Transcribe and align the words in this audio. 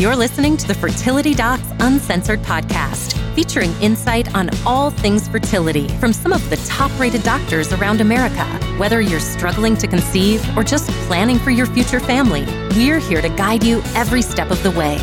You're 0.00 0.16
listening 0.16 0.56
to 0.56 0.66
the 0.66 0.72
Fertility 0.72 1.34
Docs 1.34 1.68
Uncensored 1.78 2.40
podcast, 2.40 3.12
featuring 3.34 3.70
insight 3.82 4.34
on 4.34 4.48
all 4.64 4.88
things 4.88 5.28
fertility 5.28 5.88
from 5.98 6.14
some 6.14 6.32
of 6.32 6.48
the 6.48 6.56
top 6.66 6.90
rated 6.98 7.22
doctors 7.22 7.70
around 7.74 8.00
America. 8.00 8.46
Whether 8.78 9.02
you're 9.02 9.20
struggling 9.20 9.76
to 9.76 9.86
conceive 9.86 10.42
or 10.56 10.64
just 10.64 10.88
planning 11.06 11.38
for 11.38 11.50
your 11.50 11.66
future 11.66 12.00
family, 12.00 12.46
we're 12.70 12.98
here 12.98 13.20
to 13.20 13.28
guide 13.28 13.62
you 13.62 13.82
every 13.94 14.22
step 14.22 14.50
of 14.50 14.62
the 14.62 14.70
way. 14.70 14.96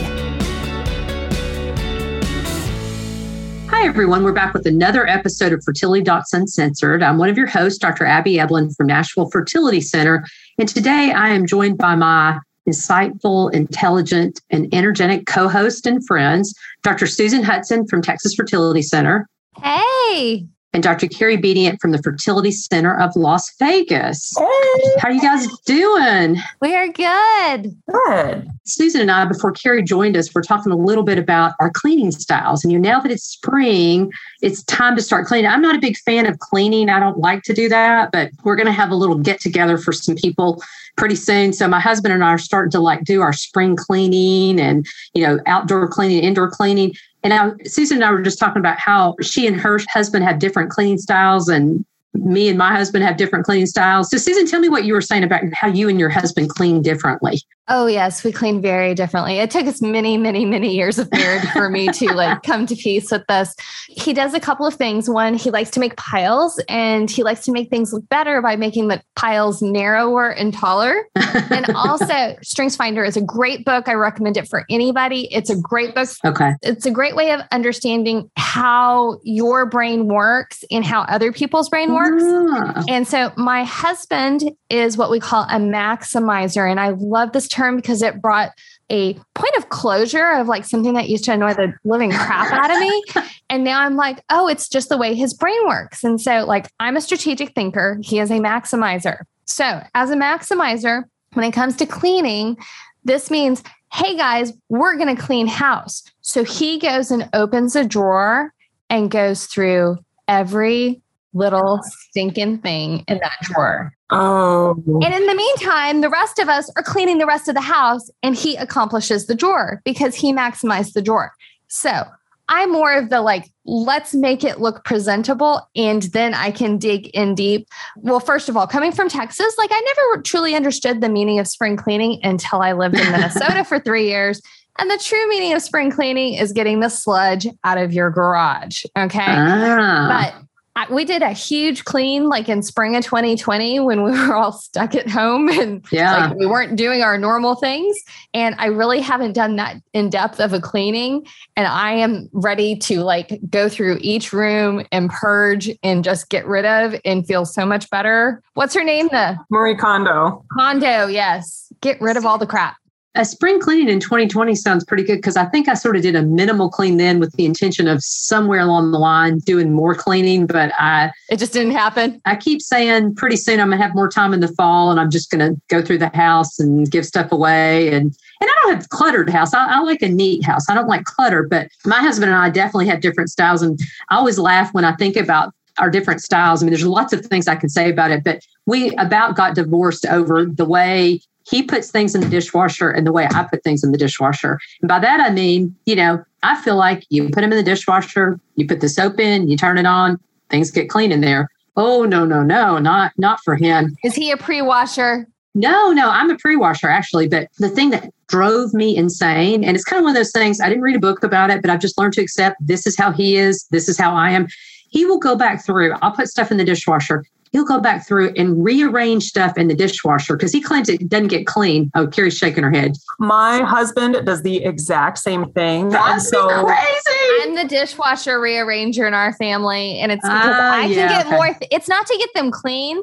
Hi, 3.69 3.85
everyone. 3.85 4.23
We're 4.23 4.33
back 4.33 4.55
with 4.55 4.65
another 4.65 5.05
episode 5.05 5.53
of 5.53 5.63
Fertility 5.63 6.01
Docs 6.01 6.33
Uncensored. 6.33 7.03
I'm 7.03 7.19
one 7.19 7.29
of 7.29 7.37
your 7.37 7.45
hosts, 7.45 7.77
Dr. 7.77 8.07
Abby 8.07 8.37
Eblen 8.37 8.75
from 8.75 8.87
Nashville 8.87 9.29
Fertility 9.29 9.79
Center. 9.79 10.25
And 10.57 10.67
today 10.67 11.11
I 11.15 11.29
am 11.29 11.45
joined 11.45 11.77
by 11.77 11.93
my 11.93 12.39
insightful, 12.67 13.53
intelligent, 13.53 14.41
and 14.49 14.73
energetic 14.73 15.25
co 15.25 15.47
host 15.47 15.85
and 15.85 16.05
friends, 16.05 16.53
Dr. 16.83 17.07
Susan 17.07 17.43
Hudson 17.43 17.87
from 17.87 18.01
Texas 18.01 18.35
Fertility 18.35 18.81
Center. 18.81 19.27
Hey. 19.61 20.45
And 20.77 20.83
Dr. 20.83 21.07
Carrie 21.07 21.37
Bedient 21.37 21.81
from 21.81 21.89
the 21.89 21.97
Fertility 21.97 22.51
Center 22.51 22.95
of 22.99 23.15
Las 23.15 23.51
Vegas. 23.57 24.31
Hey. 24.37 24.91
How 24.99 25.07
are 25.07 25.11
you 25.11 25.19
guys 25.19 25.47
doing? 25.65 26.37
We're 26.61 26.91
good. 26.91 27.75
Good. 27.91 28.47
Susan 28.63 29.01
and 29.01 29.09
I, 29.09 29.25
before 29.25 29.51
Carrie 29.53 29.81
joined 29.81 30.15
us, 30.15 30.35
we're 30.35 30.43
talking 30.43 30.71
a 30.71 30.77
little 30.77 31.01
bit 31.01 31.17
about 31.17 31.53
our 31.59 31.71
cleaning 31.71 32.11
styles. 32.11 32.63
And 32.63 32.71
you 32.71 32.77
know, 32.77 32.91
now 32.91 32.99
that 32.99 33.11
it's 33.11 33.23
spring, 33.23 34.11
it's 34.43 34.61
time 34.65 34.95
to 34.97 35.01
start 35.01 35.25
cleaning. 35.25 35.49
I'm 35.49 35.63
not 35.63 35.75
a 35.75 35.79
big 35.79 35.97
fan 35.97 36.27
of 36.27 36.37
cleaning. 36.37 36.89
I 36.89 36.99
don't 36.99 37.17
like 37.17 37.41
to 37.45 37.55
do 37.55 37.67
that, 37.69 38.11
but 38.11 38.29
we're 38.43 38.55
going 38.55 38.67
to 38.67 38.71
have 38.71 38.91
a 38.91 38.95
little 38.95 39.17
get 39.17 39.39
together 39.39 39.79
for 39.79 39.91
some 39.91 40.13
people 40.13 40.61
pretty 40.95 41.15
soon. 41.15 41.53
So 41.53 41.67
my 41.67 41.79
husband 41.79 42.13
and 42.13 42.23
I 42.23 42.29
are 42.29 42.37
starting 42.37 42.69
to 42.71 42.79
like 42.79 43.03
do 43.03 43.21
our 43.21 43.33
spring 43.33 43.75
cleaning 43.75 44.59
and, 44.59 44.85
you 45.15 45.25
know, 45.25 45.39
outdoor 45.47 45.87
cleaning, 45.87 46.23
indoor 46.23 46.51
cleaning. 46.51 46.93
And 47.27 47.31
now 47.31 47.57
Susan 47.65 47.97
and 47.97 48.05
I 48.05 48.11
were 48.11 48.21
just 48.21 48.39
talking 48.39 48.61
about 48.61 48.79
how 48.79 49.17
she 49.21 49.47
and 49.47 49.59
her 49.59 49.81
husband 49.89 50.23
have 50.23 50.39
different 50.39 50.69
cleaning 50.69 50.97
styles 50.97 51.49
and 51.49 51.83
me 52.17 52.49
and 52.49 52.57
my 52.57 52.75
husband 52.75 53.03
have 53.03 53.17
different 53.17 53.45
cleaning 53.45 53.65
styles. 53.65 54.09
So 54.09 54.17
Susan, 54.17 54.47
tell 54.47 54.59
me 54.59 54.69
what 54.69 54.85
you 54.85 54.93
were 54.93 55.01
saying 55.01 55.23
about 55.23 55.41
how 55.53 55.67
you 55.67 55.89
and 55.89 55.99
your 55.99 56.09
husband 56.09 56.49
clean 56.49 56.81
differently. 56.81 57.41
Oh 57.69 57.85
yes, 57.85 58.23
we 58.23 58.31
clean 58.31 58.61
very 58.61 58.93
differently. 58.93 59.39
It 59.39 59.51
took 59.51 59.65
us 59.65 59.81
many, 59.81 60.15
many, 60.15 60.45
many 60.45 60.73
years 60.73 60.97
of 60.97 61.11
marriage 61.11 61.45
for 61.49 61.69
me 61.69 61.89
to 61.89 62.13
like 62.13 62.41
come 62.45 62.65
to 62.65 62.75
peace 62.75 63.11
with 63.11 63.27
this. 63.27 63.53
He 63.89 64.13
does 64.13 64.33
a 64.33 64.39
couple 64.39 64.65
of 64.65 64.75
things. 64.75 65.09
One, 65.09 65.33
he 65.33 65.51
likes 65.51 65.69
to 65.71 65.81
make 65.81 65.97
piles 65.97 66.63
and 66.69 67.11
he 67.11 67.23
likes 67.23 67.43
to 67.45 67.51
make 67.51 67.69
things 67.69 67.91
look 67.91 68.07
better 68.07 68.41
by 68.41 68.55
making 68.55 68.87
the 68.87 69.01
piles 69.17 69.61
narrower 69.61 70.29
and 70.29 70.53
taller. 70.53 71.07
and 71.15 71.69
also 71.75 72.37
Strengths 72.41 72.77
Finder 72.77 73.03
is 73.03 73.17
a 73.17 73.21
great 73.21 73.65
book. 73.65 73.89
I 73.89 73.93
recommend 73.95 74.37
it 74.37 74.47
for 74.47 74.63
anybody. 74.69 75.27
It's 75.33 75.49
a 75.49 75.59
great 75.59 75.93
book. 75.93 76.07
Okay. 76.23 76.53
It's 76.61 76.85
a 76.85 76.91
great 76.91 77.17
way 77.17 77.31
of 77.31 77.41
understanding 77.51 78.31
how 78.37 79.19
your 79.23 79.65
brain 79.65 80.07
works 80.07 80.63
and 80.71 80.85
how 80.85 81.01
other 81.01 81.33
people's 81.33 81.67
brain 81.67 81.93
works. 81.93 82.06
Ah. 82.09 82.83
And 82.87 83.07
so 83.07 83.31
my 83.37 83.63
husband 83.63 84.51
is 84.69 84.97
what 84.97 85.09
we 85.09 85.19
call 85.19 85.43
a 85.43 85.57
maximizer. 85.59 86.69
And 86.69 86.79
I 86.79 86.89
love 86.89 87.31
this 87.31 87.47
term 87.47 87.75
because 87.75 88.01
it 88.01 88.21
brought 88.21 88.51
a 88.89 89.13
point 89.35 89.55
of 89.57 89.69
closure 89.69 90.31
of 90.33 90.47
like 90.47 90.63
something 90.63 90.93
that 90.93 91.09
used 91.09 91.25
to 91.25 91.33
annoy 91.33 91.53
the 91.53 91.73
living 91.83 92.11
crap 92.11 92.51
out 92.51 92.71
of 92.71 92.79
me. 92.79 93.03
And 93.49 93.63
now 93.63 93.79
I'm 93.79 93.95
like, 93.95 94.21
oh, 94.29 94.49
it's 94.49 94.67
just 94.67 94.89
the 94.89 94.97
way 94.97 95.15
his 95.15 95.33
brain 95.33 95.65
works. 95.67 96.03
And 96.03 96.19
so, 96.19 96.43
like, 96.45 96.69
I'm 96.81 96.97
a 96.97 97.01
strategic 97.01 97.55
thinker, 97.55 97.97
he 98.03 98.19
is 98.19 98.29
a 98.29 98.39
maximizer. 98.39 99.19
So, 99.45 99.81
as 99.95 100.11
a 100.11 100.17
maximizer, 100.17 101.05
when 101.31 101.45
it 101.45 101.53
comes 101.53 101.77
to 101.77 101.85
cleaning, 101.85 102.57
this 103.05 103.31
means, 103.31 103.63
hey 103.93 104.17
guys, 104.17 104.51
we're 104.67 104.97
going 104.97 105.15
to 105.15 105.21
clean 105.21 105.47
house. 105.47 106.03
So 106.21 106.43
he 106.43 106.77
goes 106.77 107.09
and 107.09 107.29
opens 107.33 107.75
a 107.75 107.85
drawer 107.85 108.53
and 108.89 109.09
goes 109.09 109.45
through 109.45 109.97
every 110.27 111.01
little 111.37 111.79
stinking 111.83 112.59
thing 112.59 113.03
in 113.07 113.19
that 113.19 113.37
drawer. 113.41 113.93
Oh. 114.09 114.75
And 114.85 115.13
in 115.13 115.27
the 115.27 115.35
meantime, 115.35 116.01
the 116.01 116.09
rest 116.09 116.39
of 116.39 116.49
us 116.49 116.71
are 116.75 116.83
cleaning 116.83 117.17
the 117.17 117.25
rest 117.25 117.47
of 117.47 117.55
the 117.55 117.61
house 117.61 118.09
and 118.23 118.35
he 118.35 118.55
accomplishes 118.55 119.27
the 119.27 119.35
drawer 119.35 119.81
because 119.83 120.15
he 120.15 120.33
maximized 120.33 120.93
the 120.93 121.01
drawer. 121.01 121.33
So 121.67 122.03
I'm 122.49 122.71
more 122.71 122.93
of 122.93 123.09
the 123.09 123.21
like, 123.21 123.51
let's 123.65 124.13
make 124.13 124.43
it 124.43 124.61
look 124.61 124.85
presentable 124.85 125.67
and 125.75 126.03
then 126.03 126.33
I 126.33 126.51
can 126.51 126.77
dig 126.77 127.07
in 127.07 127.35
deep. 127.35 127.67
Well, 127.97 128.21
first 128.21 128.47
of 128.47 128.55
all, 128.55 128.67
coming 128.67 128.93
from 128.93 129.09
Texas, 129.09 129.55
like 129.57 129.71
I 129.73 129.81
never 129.81 130.21
truly 130.21 130.55
understood 130.55 131.01
the 131.01 131.09
meaning 131.09 131.39
of 131.39 131.47
spring 131.47 131.75
cleaning 131.75 132.19
until 132.23 132.61
I 132.61 132.71
lived 132.71 132.95
in 132.95 133.11
Minnesota 133.11 133.63
for 133.67 133.79
three 133.79 134.07
years. 134.07 134.41
And 134.79 134.89
the 134.89 134.97
true 134.97 135.27
meaning 135.27 135.53
of 135.53 135.61
spring 135.61 135.91
cleaning 135.91 136.35
is 136.35 136.53
getting 136.53 136.79
the 136.79 136.89
sludge 136.89 137.47
out 137.63 137.77
of 137.77 137.93
your 137.93 138.11
garage. 138.11 138.85
Okay. 138.97 139.19
Ah. 139.25 140.31
But 140.33 140.46
we 140.91 141.05
did 141.05 141.21
a 141.21 141.31
huge 141.31 141.85
clean 141.85 142.27
like 142.29 142.47
in 142.49 142.61
spring 142.61 142.95
of 142.95 143.03
2020 143.03 143.79
when 143.79 144.03
we 144.03 144.11
were 144.27 144.35
all 144.35 144.51
stuck 144.51 144.93
at 144.95 145.09
home 145.09 145.49
and 145.49 145.83
Yeah. 145.91 146.27
like 146.27 146.37
we 146.37 146.45
weren't 146.45 146.75
doing 146.75 147.01
our 147.01 147.17
normal 147.17 147.55
things. 147.55 147.97
And 148.33 148.55
I 148.59 148.67
really 148.67 148.99
haven't 149.01 149.33
done 149.33 149.55
that 149.57 149.77
in 149.93 150.09
depth 150.09 150.39
of 150.39 150.53
a 150.53 150.59
cleaning. 150.61 151.25
And 151.55 151.67
I 151.67 151.91
am 151.93 152.29
ready 152.31 152.75
to 152.77 153.01
like 153.01 153.39
go 153.49 153.67
through 153.69 153.97
each 154.01 154.31
room 154.33 154.85
and 154.91 155.09
purge 155.09 155.69
and 155.83 156.03
just 156.03 156.29
get 156.29 156.45
rid 156.45 156.65
of 156.65 156.95
and 157.03 157.25
feel 157.25 157.45
so 157.45 157.65
much 157.65 157.89
better. 157.89 158.41
What's 158.53 158.73
her 158.75 158.83
name? 158.83 159.07
The 159.11 159.37
Marie 159.49 159.75
Kondo. 159.75 160.43
condo. 160.57 161.07
Yes. 161.07 161.71
Get 161.81 161.99
rid 162.01 162.17
of 162.17 162.25
all 162.25 162.37
the 162.37 162.47
crap. 162.47 162.75
A 163.17 163.25
spring 163.25 163.59
cleaning 163.59 163.89
in 163.89 163.99
2020 163.99 164.55
sounds 164.55 164.85
pretty 164.85 165.03
good 165.03 165.17
because 165.17 165.35
I 165.35 165.45
think 165.45 165.67
I 165.67 165.73
sort 165.73 165.95
of 165.95 166.03
did 166.03 166.15
a 166.15 166.21
minimal 166.21 166.69
clean 166.69 166.97
then 166.97 167.19
with 167.19 167.33
the 167.33 167.45
intention 167.45 167.87
of 167.87 168.03
somewhere 168.03 168.59
along 168.59 168.91
the 168.91 168.99
line 168.99 169.39
doing 169.39 169.73
more 169.73 169.95
cleaning. 169.95 170.45
But 170.45 170.71
I, 170.77 171.11
It 171.29 171.37
just 171.37 171.51
didn't 171.51 171.71
happen. 171.71 172.21
I 172.25 172.35
keep 172.35 172.61
saying 172.61 173.15
pretty 173.15 173.35
soon 173.35 173.59
I'm 173.59 173.71
gonna 173.71 173.81
have 173.81 173.95
more 173.95 174.09
time 174.09 174.33
in 174.33 174.39
the 174.39 174.47
fall 174.49 174.91
and 174.91 174.99
I'm 174.99 175.09
just 175.09 175.31
gonna 175.31 175.55
go 175.67 175.81
through 175.81 175.97
the 175.97 176.09
house 176.09 176.59
and 176.59 176.89
give 176.89 177.05
stuff 177.05 177.31
away. 177.31 177.87
And 177.87 178.15
and 178.39 178.49
I 178.49 178.53
don't 178.61 178.75
have 178.75 178.85
a 178.85 178.89
cluttered 178.89 179.29
house. 179.31 179.53
I, 179.53 179.65
I 179.65 179.79
like 179.79 180.03
a 180.03 180.09
neat 180.09 180.45
house. 180.45 180.69
I 180.69 180.75
don't 180.75 180.87
like 180.87 181.05
clutter. 181.05 181.43
But 181.43 181.69
my 181.85 181.99
husband 181.99 182.31
and 182.31 182.39
I 182.39 182.51
definitely 182.51 182.87
have 182.87 183.01
different 183.01 183.31
styles. 183.31 183.63
And 183.63 183.79
I 184.09 184.17
always 184.17 184.37
laugh 184.37 184.73
when 184.73 184.85
I 184.85 184.95
think 184.95 185.15
about 185.15 185.53
our 185.79 185.89
different 185.89 186.21
styles. 186.21 186.61
I 186.61 186.65
mean, 186.65 186.71
there's 186.71 186.85
lots 186.85 187.13
of 187.13 187.25
things 187.25 187.47
I 187.47 187.55
can 187.55 187.69
say 187.69 187.89
about 187.89 188.11
it, 188.11 188.23
but 188.23 188.41
we 188.65 188.91
about 188.95 189.35
got 189.35 189.55
divorced 189.55 190.05
over 190.05 190.45
the 190.45 190.65
way 190.65 191.19
he 191.49 191.63
puts 191.63 191.91
things 191.91 192.13
in 192.13 192.21
the 192.21 192.29
dishwasher 192.29 192.89
and 192.89 193.07
the 193.07 193.11
way 193.11 193.27
I 193.33 193.43
put 193.43 193.63
things 193.63 193.83
in 193.83 193.91
the 193.91 193.97
dishwasher. 193.97 194.59
And 194.81 194.89
by 194.89 194.99
that, 194.99 195.19
I 195.19 195.29
mean, 195.29 195.75
you 195.85 195.95
know, 195.95 196.23
I 196.43 196.61
feel 196.61 196.75
like 196.75 197.05
you 197.09 197.25
put 197.25 197.41
them 197.41 197.51
in 197.51 197.57
the 197.57 197.63
dishwasher, 197.63 198.39
you 198.55 198.67
put 198.67 198.81
the 198.81 198.89
soap 198.89 199.19
in, 199.19 199.47
you 199.47 199.57
turn 199.57 199.77
it 199.77 199.85
on, 199.85 200.19
things 200.49 200.71
get 200.71 200.89
clean 200.89 201.11
in 201.11 201.21
there. 201.21 201.49
Oh, 201.75 202.03
no, 202.03 202.25
no, 202.25 202.43
no, 202.43 202.79
not, 202.79 203.13
not 203.17 203.39
for 203.43 203.55
him. 203.55 203.95
Is 204.03 204.15
he 204.15 204.31
a 204.31 204.37
pre 204.37 204.61
washer? 204.61 205.27
No, 205.57 205.91
no, 205.91 206.07
I'm 206.11 206.29
a 206.29 206.37
pre-washer 206.37 206.87
actually. 206.87 207.27
But 207.27 207.47
the 207.57 207.69
thing 207.69 207.89
that 207.89 208.13
drove 208.27 208.75
me 208.75 208.95
insane, 208.95 209.63
and 209.63 209.75
it's 209.75 209.83
kind 209.83 209.99
of 209.99 210.03
one 210.03 210.11
of 210.11 210.15
those 210.15 210.31
things, 210.31 210.61
I 210.61 210.69
didn't 210.69 210.83
read 210.83 210.95
a 210.95 210.99
book 210.99 211.23
about 211.23 211.49
it, 211.49 211.63
but 211.63 211.71
I've 211.71 211.79
just 211.79 211.97
learned 211.97 212.13
to 212.13 212.21
accept 212.21 212.57
this 212.59 212.85
is 212.85 212.95
how 212.95 213.11
he 213.11 213.37
is, 213.37 213.65
this 213.71 213.89
is 213.89 213.97
how 213.97 214.13
I 214.13 214.29
am. 214.29 214.45
He 214.89 215.03
will 215.03 215.17
go 215.17 215.35
back 215.35 215.65
through, 215.65 215.93
I'll 216.03 216.11
put 216.11 216.27
stuff 216.27 216.51
in 216.51 216.57
the 216.57 216.63
dishwasher. 216.63 217.25
He'll 217.51 217.65
go 217.65 217.79
back 217.79 218.07
through 218.07 218.33
and 218.37 218.63
rearrange 218.63 219.23
stuff 219.23 219.57
in 219.57 219.67
the 219.67 219.75
dishwasher 219.75 220.35
because 220.35 220.51
he 220.51 220.61
claims 220.61 220.89
it 220.89 221.07
doesn't 221.09 221.27
get 221.27 221.45
clean. 221.47 221.91
Oh, 221.95 222.07
Carrie's 222.07 222.37
shaking 222.37 222.63
her 222.63 222.71
head. 222.71 222.95
My 223.19 223.59
husband 223.59 224.25
does 224.25 224.43
the 224.43 224.63
exact 224.63 225.17
same 225.19 225.51
thing. 225.53 225.89
That's 225.89 226.29
so 226.29 226.47
crazy. 226.65 227.43
I'm 227.43 227.55
the 227.55 227.65
dishwasher 227.65 228.39
rearranger 228.39 229.07
in 229.07 229.13
our 229.13 229.33
family, 229.33 229.99
and 229.99 230.11
it's 230.11 230.21
because 230.27 230.55
Ah, 230.57 230.73
I 230.73 230.87
can 230.87 231.09
get 231.09 231.25
okay. 231.27 231.35
more. 231.35 231.45
Th- 231.47 231.69
it's 231.71 231.87
not 231.87 232.05
to 232.07 232.17
get 232.17 232.29
them 232.33 232.51
clean, 232.51 233.01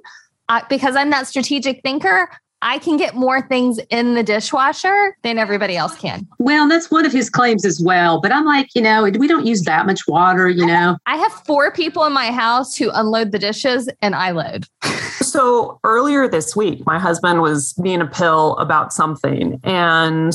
uh, 0.48 0.60
because 0.68 0.96
I'm 0.96 1.10
that 1.10 1.26
strategic 1.26 1.82
thinker. 1.82 2.28
I 2.64 2.78
can 2.78 2.96
get 2.96 3.14
more 3.14 3.42
things 3.42 3.78
in 3.90 4.14
the 4.14 4.22
dishwasher 4.22 5.16
than 5.22 5.38
everybody 5.38 5.76
else 5.76 5.94
can. 5.96 6.26
Well, 6.38 6.66
that's 6.66 6.90
one 6.90 7.04
of 7.04 7.12
his 7.12 7.28
claims 7.28 7.66
as 7.66 7.78
well. 7.78 8.22
But 8.22 8.32
I'm 8.32 8.46
like, 8.46 8.68
you 8.74 8.80
know, 8.80 9.04
we 9.04 9.28
don't 9.28 9.46
use 9.46 9.62
that 9.64 9.84
much 9.84 10.00
water, 10.08 10.48
you 10.48 10.64
know. 10.64 10.96
I 11.04 11.16
have 11.18 11.32
four 11.44 11.70
people 11.70 12.04
in 12.04 12.14
my 12.14 12.32
house 12.32 12.74
who 12.74 12.90
unload 12.94 13.32
the 13.32 13.38
dishes, 13.38 13.90
and 14.00 14.14
I 14.14 14.30
load. 14.30 14.64
so 15.20 15.78
earlier 15.84 16.26
this 16.26 16.56
week, 16.56 16.84
my 16.86 16.98
husband 16.98 17.42
was 17.42 17.74
being 17.74 18.00
a 18.00 18.06
pill 18.06 18.56
about 18.56 18.94
something 18.94 19.60
and 19.62 20.32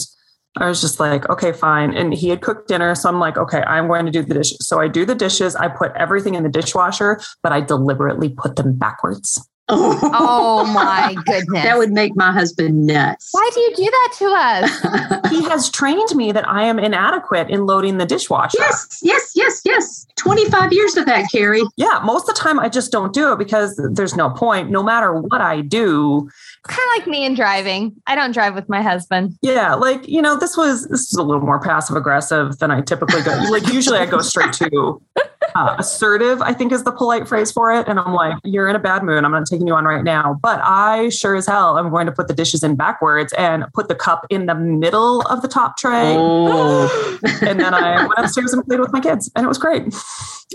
I 0.58 0.68
was 0.68 0.82
just 0.82 1.00
like, 1.00 1.30
okay, 1.30 1.52
fine. 1.52 1.94
And 1.96 2.14
he 2.14 2.30
had 2.30 2.42
cooked 2.42 2.68
dinner. 2.68 2.94
So 2.96 3.08
I'm 3.08 3.20
like, 3.20 3.38
okay, 3.38 3.62
I'm 3.62 3.88
going 3.88 4.06
to 4.06 4.12
do 4.12 4.24
the 4.24 4.34
dishes. 4.34 4.68
So 4.68 4.80
I 4.80 4.88
do 4.88 5.06
the 5.06 5.16
dishes. 5.16 5.56
I 5.56 5.68
put 5.68 5.92
everything 5.96 6.36
in 6.36 6.44
the 6.44 6.50
dishwasher, 6.50 7.22
but 7.44 7.52
I 7.52 7.62
deliberately 7.62 8.30
put 8.30 8.56
them 8.56 8.76
backwards. 8.78 9.48
Oh 9.72 10.66
my 10.74 11.16
goodness. 11.26 11.64
that 11.64 11.78
would 11.78 11.92
make 11.92 12.16
my 12.16 12.32
husband 12.32 12.88
nuts. 12.88 13.30
Why 13.32 13.50
do 13.54 13.60
you 13.62 13.76
do 13.76 13.84
that 13.86 14.14
to 14.18 14.26
us? 14.26 15.30
he 15.32 15.44
has 15.50 15.70
trained 15.70 16.16
me 16.16 16.32
that 16.32 16.48
I 16.48 16.64
am 16.64 16.80
inadequate 16.80 17.50
in 17.50 17.66
loading 17.66 17.98
the 17.98 18.06
dishwasher. 18.06 18.58
yes, 18.60 19.00
yes, 19.02 19.32
yes, 19.36 19.62
yes. 19.66 20.06
25 20.18 20.74
years 20.74 20.98
of 20.98 21.06
that, 21.06 21.26
Carrie. 21.32 21.64
Yeah, 21.78 22.02
most 22.04 22.28
of 22.28 22.36
the 22.36 22.42
time 22.42 22.60
I 22.60 22.68
just 22.70 22.92
don't 22.92 23.14
do 23.14 23.32
it 23.32 23.40
because 23.40 23.80
there's 23.94 24.16
no 24.16 24.30
point. 24.30 24.70
No 24.70 24.84
matter 24.84 25.14
what 25.14 25.40
I 25.42 25.62
do, 25.62 26.30
kind 26.64 26.80
of 26.94 26.98
like 27.00 27.08
me 27.08 27.26
in 27.26 27.36
driving. 27.36 27.96
I 28.08 28.16
don't 28.16 28.32
drive 28.34 28.56
with 28.56 28.68
my 28.68 28.82
husband. 28.82 29.38
yeah, 29.42 29.76
like 29.76 30.08
you 30.08 30.22
know, 30.22 30.38
this 30.38 30.58
was 30.58 30.88
this 30.88 31.02
is 31.02 31.14
a 31.14 31.24
little 31.24 31.42
more 31.44 31.60
passive 31.60 31.96
aggressive 31.96 32.58
than 32.60 32.72
I 32.72 32.82
typically 32.82 33.22
go. 33.22 33.32
like 33.50 33.68
usually 33.72 34.00
I 34.00 34.06
go 34.06 34.20
straight 34.22 34.54
to 34.54 35.02
uh, 35.56 35.76
assertive. 35.78 36.42
I 36.42 36.54
think 36.54 36.72
is 36.72 36.84
the 36.84 36.92
polite 36.92 37.28
phrase 37.28 37.52
for 37.52 37.72
it. 37.72 37.88
And 37.88 38.00
I'm 38.00 38.14
like, 38.14 38.38
you're 38.44 38.68
in 38.68 38.76
a 38.76 38.80
bad 38.80 39.04
mood. 39.04 39.24
I'm 39.24 39.32
not 39.32 39.46
taking 39.46 39.68
you 39.68 39.74
on 39.74 39.86
right 39.86 40.04
now. 40.04 40.40
But 40.42 40.60
I 40.64 41.10
sure 41.10 41.36
as 41.36 41.48
hell 41.48 41.78
am 41.78 41.90
going 41.90 42.06
to 42.06 42.12
put 42.12 42.28
the 42.28 42.34
dishes 42.34 42.64
in 42.64 42.76
backwards 42.76 43.34
and 43.34 43.66
put 43.74 43.88
the 43.88 43.96
cup 43.96 44.26
in 44.30 44.46
the 44.46 44.56
middle 44.56 45.22
of 45.22 45.42
the 45.42 45.48
top 45.48 45.78
tray. 45.78 46.16
Oh. 46.18 47.20
and 47.42 47.60
then 47.60 47.74
I 47.74 48.06
went 48.06 48.14
upstairs 48.18 48.54
and 48.54 48.66
played 48.66 48.80
with 48.80 48.92
my 48.92 49.00
kids, 49.00 49.32
and 49.36 49.46
it 49.46 49.48
was 49.48 49.58
great. 49.58 49.94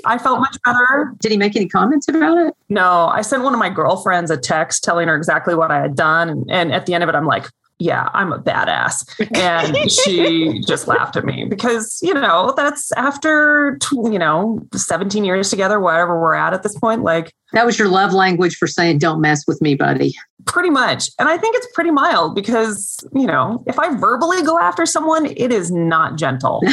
I 0.05 0.19
felt 0.19 0.41
much 0.41 0.56
better. 0.64 1.14
Did 1.20 1.31
he 1.31 1.38
make 1.38 1.55
any 1.55 1.69
comments 1.69 2.08
about 2.08 2.38
it? 2.38 2.55
No, 2.69 3.06
I 3.06 3.23
sent 3.23 3.43
one 3.43 3.52
of 3.52 3.61
my 3.61 3.70
girlfriends 3.70 4.31
a 4.31 4.37
text 4.37 4.82
telling 4.82 5.08
her 5.08 5.17
exactly 5.17 5.55
what 5.55 5.70
I 5.70 5.81
had 5.81 5.94
done. 5.94 6.29
And, 6.29 6.50
and 6.50 6.73
at 6.73 6.87
the 6.87 6.94
end 6.94 7.05
of 7.05 7.08
it, 7.08 7.14
I'm 7.14 7.26
like, 7.26 7.47
yeah, 7.79 8.09
I'm 8.15 8.32
a 8.32 8.38
badass. 8.38 9.05
And 9.35 9.91
she 9.91 10.61
just 10.67 10.87
laughed 10.87 11.17
at 11.17 11.25
me 11.25 11.44
because, 11.44 11.99
you 12.03 12.15
know, 12.15 12.53
that's 12.56 12.93
after, 12.93 13.79
you 13.93 14.19
know, 14.19 14.61
17 14.75 15.25
years 15.25 15.50
together, 15.50 15.81
whatever 15.81 16.21
we're 16.21 16.35
at 16.35 16.55
at 16.55 16.62
this 16.62 16.79
point, 16.79 17.03
like 17.03 17.35
That 17.55 17.65
was 17.67 17.79
your 17.79 17.89
love 17.89 18.12
language 18.12 18.56
for 18.56 18.67
saying, 18.67 18.99
don't 18.99 19.21
mess 19.21 19.45
with 19.47 19.61
me, 19.62 19.75
buddy. 19.75 20.12
pretty 20.47 20.71
much. 20.71 21.09
And 21.19 21.29
I 21.29 21.39
think 21.39 21.56
it's 21.56 21.67
pretty 21.73 21.91
mild 21.91 22.35
because, 22.35 22.99
you 23.15 23.27
know, 23.27 23.62
if 23.67 23.79
I 23.79 23.95
verbally 23.97 24.43
go 24.43 24.59
after 24.59 24.85
someone, 24.85 25.27
it 25.27 25.51
is 25.53 25.71
not 25.71 26.17
gentle. 26.19 26.61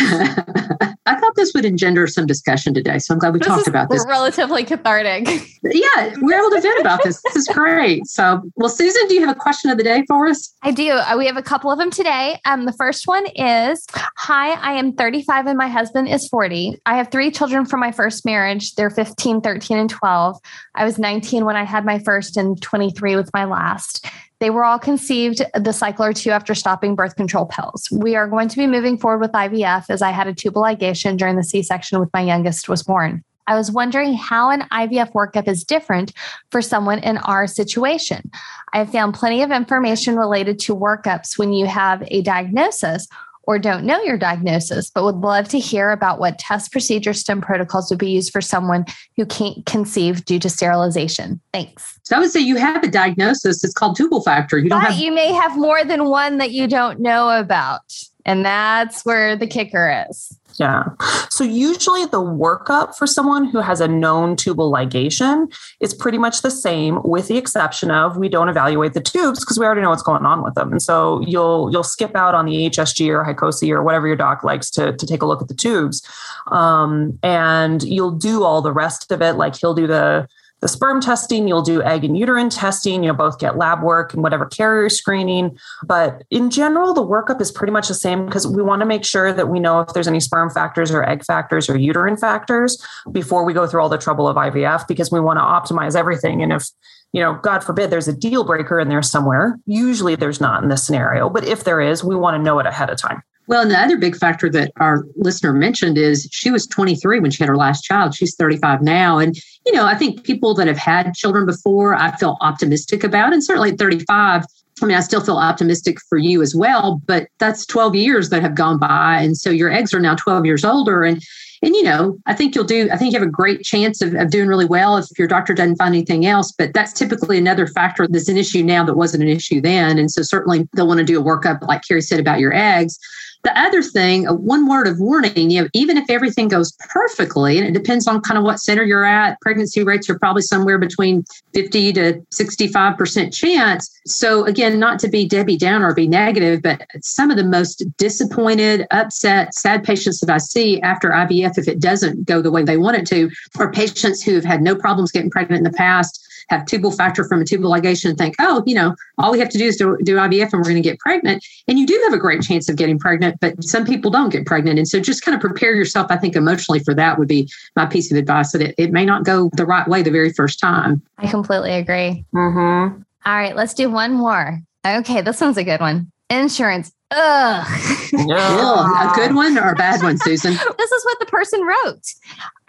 I 1.08 1.16
thought 1.20 1.36
this 1.36 1.52
would 1.56 1.66
engender 1.66 2.06
some 2.06 2.26
discussion 2.28 2.74
today. 2.74 3.00
So 3.00 3.14
I'm 3.14 3.20
glad 3.20 3.34
we 3.34 3.40
This 3.40 3.48
talked 3.48 3.62
is 3.62 3.68
about 3.68 3.90
this. 3.90 4.06
relatively 4.08 4.64
cathartic. 4.64 5.28
Yeah, 5.64 6.16
we're 6.22 6.40
able 6.40 6.50
to 6.56 6.60
vent 6.60 6.80
about 6.82 7.04
this. 7.04 7.22
This 7.22 7.36
is 7.36 7.48
great. 7.54 8.08
So, 8.08 8.42
well, 8.56 8.68
Susan, 8.68 9.08
do 9.08 9.14
you 9.14 9.22
have 9.24 9.30
a 9.36 9.40
question 9.40 9.70
of 9.70 9.78
the 9.78 9.84
day 9.84 10.04
for 10.08 10.26
us? 10.28 10.52
I 10.64 10.72
do. 10.72 10.90
Uh, 10.94 11.16
We 11.16 11.28
have 11.28 11.38
a 11.38 11.44
couple 11.44 11.72
of 11.72 11.78
them 11.78 11.92
today. 11.92 12.40
Um, 12.46 12.66
the 12.66 12.74
first 12.74 13.06
one 13.08 13.28
is 13.36 13.86
Hi, 14.18 14.54
I 14.54 14.74
am 14.74 14.94
35 14.94 15.46
and 15.46 15.58
my 15.60 15.68
husband 15.68 16.08
is 16.08 16.28
40. 16.30 16.80
I 16.88 16.96
have 16.98 17.12
three 17.12 17.30
children 17.30 17.66
from 17.68 17.80
my 17.80 17.92
first 17.92 18.26
marriage. 18.26 18.74
They're 18.74 18.90
15, 18.90 19.42
13, 19.42 19.78
and 19.78 19.90
12. 19.90 20.38
I 20.76 20.86
was 20.86 20.98
19 20.98 21.46
when 21.46 21.56
I 21.56 21.64
had 21.64 21.86
my 21.86 22.00
first 22.00 22.38
and 22.38 22.62
23 22.62 23.16
with 23.16 23.30
my 23.34 23.46
last. 23.46 24.06
They 24.40 24.50
were 24.50 24.64
all 24.64 24.80
conceived 24.80 25.42
the 25.54 25.74
cycle 25.74 26.06
or 26.06 26.14
two 26.14 26.32
after 26.32 26.56
stopping 26.56 26.96
birth 26.96 27.16
control 27.16 27.46
pills. 27.46 27.88
We 27.92 28.16
are 28.16 28.28
going 28.28 28.48
to 28.50 28.58
be 28.58 28.68
moving 28.68 28.98
forward 28.98 29.20
with 29.20 29.32
IVF 29.34 29.86
as 29.90 30.02
I 30.02 30.12
had 30.12 30.28
a 30.28 30.34
tubal 30.34 30.64
ligation 30.64 31.18
during 31.18 31.36
the 31.36 31.44
C 31.44 31.62
section 31.62 32.00
with 32.00 32.10
my 32.14 32.22
youngest 32.22 32.68
was 32.68 32.84
born. 32.84 33.24
I 33.48 33.56
was 33.56 33.72
wondering 33.72 34.14
how 34.14 34.50
an 34.50 34.62
IVF 34.72 35.12
workup 35.12 35.48
is 35.48 35.64
different 35.64 36.14
for 36.52 36.62
someone 36.62 37.00
in 37.00 37.18
our 37.18 37.48
situation. 37.48 38.32
I 38.74 38.78
have 38.78 38.92
found 38.92 39.14
plenty 39.14 39.42
of 39.42 39.52
information 39.52 40.16
related 40.16 40.58
to 40.60 40.76
workups 40.76 41.38
when 41.38 41.52
you 41.52 41.66
have 41.66 42.04
a 42.08 42.22
diagnosis 42.22 43.08
or 43.44 43.58
don't 43.58 43.86
know 43.86 44.02
your 44.04 44.18
diagnosis, 44.18 44.90
but 44.90 45.04
would 45.04 45.16
love 45.16 45.48
to 45.50 45.60
hear 45.60 45.92
about 45.92 46.20
what 46.20 46.40
test 46.40 46.72
procedure 46.72 47.14
stim 47.14 47.42
protocols 47.42 47.90
would 47.90 48.00
be 48.00 48.12
used 48.12 48.32
for 48.32 48.42
someone 48.42 48.86
who 49.18 49.26
can't 49.26 49.66
conceive 49.66 50.26
due 50.26 50.40
to 50.40 50.50
sterilization. 50.50 51.42
Thanks. 51.54 52.00
So 52.04 52.16
I 52.16 52.20
would 52.20 52.32
say 52.32 52.40
you 52.40 52.58
have 52.58 52.84
a 52.84 52.88
diagnosis. 52.88 53.64
It's 53.64 53.74
called 53.74 53.96
tubal 53.96 54.22
factor. 54.22 54.58
You 54.58 54.70
don't 54.70 54.82
But 54.82 54.92
have 54.92 55.00
you 55.00 55.12
may 55.12 55.32
have 55.32 55.58
more 55.58 55.84
than 55.84 56.06
one 56.06 56.38
that 56.38 56.52
you 56.52 56.68
don't 56.68 57.00
know 57.00 57.30
about. 57.40 57.82
And 58.26 58.46
that's 58.46 59.04
where 59.04 59.36
the 59.36 59.48
kicker 59.48 60.06
is. 60.10 60.38
Yeah. 60.62 60.90
So 61.32 61.44
usually 61.44 62.06
the 62.06 62.22
workup 62.22 62.94
for 62.94 63.08
someone 63.08 63.46
who 63.46 63.62
has 63.62 63.82
a 63.82 63.88
known 63.88 64.36
tubal 64.36 64.72
ligation 64.72 65.52
is 65.80 65.92
pretty 65.92 66.20
much 66.20 66.44
the 66.44 66.52
same 66.52 67.02
with 67.04 67.30
the 67.30 67.38
exception 67.38 67.90
of 67.90 68.16
we 68.16 68.30
don't 68.30 68.48
evaluate 68.48 68.94
the 68.94 69.02
tubes 69.02 69.40
because 69.40 69.58
we 69.58 69.66
already 69.66 69.82
know 69.82 69.90
what's 69.90 70.04
going 70.04 70.24
on 70.24 70.44
with 70.44 70.54
them. 70.54 70.72
And 70.72 70.80
so 70.80 71.20
you'll 71.22 71.72
you'll 71.72 71.82
skip 71.82 72.16
out 72.16 72.36
on 72.36 72.46
the 72.46 72.70
HSG 72.70 73.10
or 73.10 73.26
HyCoSy 73.26 73.72
or 73.72 73.82
whatever 73.82 74.06
your 74.06 74.16
doc 74.16 74.44
likes 74.44 74.70
to, 74.72 74.96
to 74.96 75.06
take 75.08 75.24
a 75.24 75.26
look 75.26 75.42
at 75.42 75.48
the 75.48 75.56
tubes. 75.56 76.08
Um, 76.52 77.18
and 77.24 77.82
you'll 77.82 78.12
do 78.12 78.44
all 78.44 78.62
the 78.62 78.72
rest 78.72 79.12
of 79.12 79.24
it. 79.24 79.38
Like 79.38 79.56
he'll 79.56 79.74
do 79.74 79.88
the 79.88 80.28
the 80.62 80.68
sperm 80.68 81.02
testing, 81.02 81.48
you'll 81.48 81.64
do 81.64 81.82
egg 81.82 82.04
and 82.04 82.18
uterine 82.18 82.50
testing, 82.50 83.04
you'll 83.04 83.16
both 83.16 83.40
get 83.40 83.58
lab 83.58 83.82
work 83.82 84.14
and 84.14 84.22
whatever 84.22 84.46
carrier 84.46 84.90
screening. 84.90 85.58
But 85.84 86.24
in 86.30 86.50
general, 86.50 86.94
the 86.94 87.06
workup 87.06 87.42
is 87.42 87.52
pretty 87.52 87.74
much 87.74 87.88
the 87.88 87.94
same 87.94 88.26
because 88.26 88.48
we 88.48 88.62
want 88.62 88.82
to 88.82 88.86
make 88.86 89.04
sure 89.04 89.34
that 89.34 89.50
we 89.50 89.60
know 89.60 89.80
if 89.80 89.94
there's 89.94 90.08
any 90.08 90.20
sperm 90.20 90.50
factors 90.52 90.92
or 90.92 91.08
egg 91.08 91.26
factors 91.26 91.70
or 91.70 91.78
uterine 91.78 92.16
factors 92.16 92.84
before 93.12 93.44
we 93.44 93.54
go 93.54 93.66
through 93.66 93.82
all 93.82 93.90
the 93.90 93.98
trouble 93.98 94.28
of 94.28 94.38
IVF 94.38 94.88
because 94.88 95.12
we 95.12 95.20
want 95.20 95.38
to 95.38 95.44
optimize 95.76 95.96
everything. 95.96 96.42
And 96.44 96.54
if 96.54 96.70
you 97.14 97.22
know, 97.22 97.38
God 97.42 97.64
forbid 97.64 97.90
there's 97.90 98.08
a 98.08 98.16
deal 98.16 98.44
breaker 98.46 98.80
in 98.80 98.88
there 98.88 99.02
somewhere. 99.02 99.60
Usually 99.66 100.16
there's 100.16 100.40
not 100.40 100.64
in 100.64 100.70
this 100.70 100.86
scenario, 100.86 101.30
but 101.30 101.44
if 101.44 101.64
there 101.64 101.82
is, 101.82 102.04
we 102.04 102.16
want 102.16 102.38
to 102.38 102.42
know 102.42 102.60
it 102.60 102.66
ahead 102.66 102.90
of 102.90 102.98
time. 102.98 103.22
Well, 103.52 103.64
and 103.64 103.70
the 103.70 103.78
other 103.78 103.98
big 103.98 104.16
factor 104.16 104.50
that 104.52 104.72
our 104.78 105.06
listener 105.18 105.52
mentioned 105.52 105.98
is 105.98 106.26
she 106.32 106.50
was 106.50 106.66
23 106.66 107.20
when 107.20 107.32
she 107.32 107.44
had 107.44 107.50
her 107.50 107.58
last 107.58 107.82
child. 107.82 108.16
She's 108.16 108.34
35 108.34 108.82
now. 108.82 109.18
And, 109.18 109.36
you 109.66 109.74
know, 109.74 109.86
I 109.86 109.94
think 109.94 110.24
people 110.24 110.54
that 110.54 110.68
have 110.68 110.78
had 110.78 111.14
children 111.16 111.46
before, 111.46 111.94
I 111.94 112.16
feel 112.16 112.38
optimistic 112.40 113.04
about. 113.04 113.34
And 113.34 113.44
certainly 113.44 113.72
at 113.72 113.78
35, 113.78 114.46
I 114.82 114.86
mean, 114.86 114.96
I 114.96 115.02
still 115.02 115.20
feel 115.20 115.36
optimistic 115.36 115.98
for 116.08 116.18
you 116.18 116.42
as 116.42 116.56
well, 116.56 117.02
but 117.06 117.28
that's 117.40 117.66
12 117.66 117.94
years 117.94 118.30
that 118.30 118.42
have 118.42 118.56
gone 118.56 118.80
by. 118.80 119.20
And 119.20 119.38
so 119.38 119.50
your 119.50 119.70
eggs 119.70 119.94
are 119.94 120.00
now 120.00 120.16
12 120.16 120.46
years 120.46 120.64
older. 120.64 121.04
And 121.04 121.22
and 121.64 121.76
you 121.76 121.84
know, 121.84 122.18
I 122.26 122.34
think 122.34 122.56
you'll 122.56 122.64
do, 122.64 122.90
I 122.92 122.98
think 122.98 123.14
you 123.14 123.20
have 123.20 123.28
a 123.28 123.32
great 123.32 123.62
chance 123.62 124.02
of, 124.02 124.16
of 124.16 124.32
doing 124.32 124.48
really 124.48 124.66
well 124.66 124.98
if 124.98 125.06
your 125.20 125.28
doctor 125.28 125.54
doesn't 125.54 125.76
find 125.76 125.94
anything 125.94 126.26
else. 126.26 126.52
But 126.52 126.74
that's 126.74 126.92
typically 126.92 127.38
another 127.38 127.68
factor 127.68 128.08
that's 128.08 128.30
an 128.30 128.38
issue 128.38 128.64
now 128.64 128.84
that 128.84 128.96
wasn't 128.96 129.22
an 129.22 129.30
issue 129.30 129.62
then. 129.62 130.00
And 130.00 130.10
so 130.10 130.24
certainly 130.24 130.68
they'll 130.74 130.88
want 130.88 130.98
to 131.00 131.04
do 131.04 131.22
a 131.22 131.24
workup, 131.24 131.62
like 131.68 131.84
Carrie 131.88 132.02
said 132.02 132.20
about 132.20 132.40
your 132.40 132.52
eggs. 132.52 132.98
The 133.44 133.60
other 133.60 133.82
thing, 133.82 134.28
uh, 134.28 134.34
one 134.34 134.68
word 134.68 134.88
of 134.88 135.00
warning, 135.00 135.50
you 135.50 135.62
know, 135.62 135.70
even 135.74 135.98
if 135.98 136.10
everything 136.10 136.48
goes 136.48 136.74
perfectly, 136.90 137.58
and 137.58 137.68
it 137.68 137.74
depends 137.74 138.08
on 138.08 138.22
kind 138.22 138.38
of 138.38 138.44
what 138.44 138.60
center 138.60 138.84
you're 138.84 139.06
at, 139.06 139.40
pregnancy 139.42 139.84
rates 139.84 140.10
are 140.10 140.20
probably 140.20 140.44
somewhere 140.44 140.78
between 140.78 141.24
50 141.54 141.94
to 141.94 142.14
65% 142.32 143.34
chance. 143.34 144.00
So 144.06 144.46
again, 144.46 144.80
not 144.80 145.00
to 145.00 145.08
be 145.08 145.28
Debbie 145.28 145.58
Downer 145.58 145.90
or 145.90 145.96
be 145.96 146.08
negative, 146.08 146.62
but 146.62 146.86
some 147.02 147.32
of 147.32 147.38
the 147.38 147.44
most 147.44 147.84
disappointed, 147.98 148.86
upset, 148.92 149.56
sad 149.56 149.84
patients 149.84 150.20
that 150.20 150.30
I 150.30 150.38
see 150.38 150.80
after 150.82 151.10
IVF, 151.10 151.58
if 151.58 151.68
it 151.68 151.80
doesn't 151.80 152.26
go 152.26 152.42
the 152.42 152.52
way 152.52 152.64
they 152.64 152.78
want 152.78 152.98
it 152.98 153.08
to, 153.08 153.32
are 153.58 153.72
patients 153.72 154.22
who 154.22 154.36
have 154.36 154.46
had 154.46 154.62
no 154.62 154.76
problems 154.76 155.12
getting 155.12 155.32
pregnant 155.32 155.66
in 155.66 155.72
the 155.72 155.78
past 155.78 156.28
have 156.52 156.66
tubal 156.66 156.92
factor 156.92 157.24
from 157.24 157.42
a 157.42 157.46
tubal 157.46 157.72
ligation 157.72 158.10
and 158.10 158.18
think, 158.18 158.36
oh, 158.40 158.62
you 158.68 158.76
know, 158.76 158.96
all 159.18 159.32
we 159.32 159.40
have 159.40 159.50
to 159.50 159.58
do 159.58 159.66
is 159.66 159.78
do, 159.78 159.98
do 160.04 160.18
IVF 160.18 160.52
and 160.52 160.54
we're 160.54 160.64
going 160.64 160.76
to 160.76 160.82
get 160.82 161.00
pregnant. 161.00 161.44
And 161.68 161.80
you 161.80 161.88
do 161.88 162.00
have 162.04 162.14
a 162.14 162.20
great 162.20 162.42
chance 162.42 162.70
of 162.70 162.76
getting 162.76 163.00
pregnant, 163.00 163.40
but 163.40 163.64
some 163.64 163.86
people 163.86 164.12
don't 164.12 164.30
get 164.30 164.46
pregnant. 164.46 164.78
And 164.78 164.88
so 164.88 165.00
just 165.00 165.24
kind 165.24 165.34
of 165.34 165.42
prepare 165.42 165.74
yourself, 165.74 166.08
I 166.10 166.18
think, 166.18 166.36
emotionally 166.36 166.80
for 166.80 166.94
that 166.94 167.18
would 167.18 167.28
be 167.28 167.50
my 167.76 167.86
piece 167.86 168.12
of 168.12 168.18
advice 168.18 168.52
that 168.52 168.62
it, 168.62 168.76
it 168.78 168.92
may 168.92 169.06
not 169.06 169.24
go 169.24 169.50
the 169.54 169.66
right 169.66 169.88
way 169.88 170.04
the 170.04 170.12
very 170.12 170.34
first 170.34 170.60
time. 170.60 171.02
I 171.18 171.28
completely 171.28 171.74
agree. 171.74 172.26
Mm-hmm. 172.36 173.02
All 173.26 173.36
right, 173.36 173.56
let's 173.56 173.74
do 173.74 173.90
one 173.90 174.14
more. 174.14 174.60
Okay, 174.86 175.22
this 175.22 175.40
one's 175.40 175.58
a 175.58 175.64
good 175.64 175.80
one. 175.80 176.12
Insurance. 176.30 176.92
Ugh. 177.12 177.68
Ugh, 178.14 179.12
a 179.12 179.16
good 179.16 179.36
one 179.36 179.58
or 179.58 179.72
a 179.72 179.76
bad 179.76 180.02
one, 180.02 180.18
Susan? 180.18 180.54
this 180.78 180.92
is 180.92 181.06
what 181.06 181.20
the 181.20 181.26
person 181.26 181.62
wrote. 181.62 182.14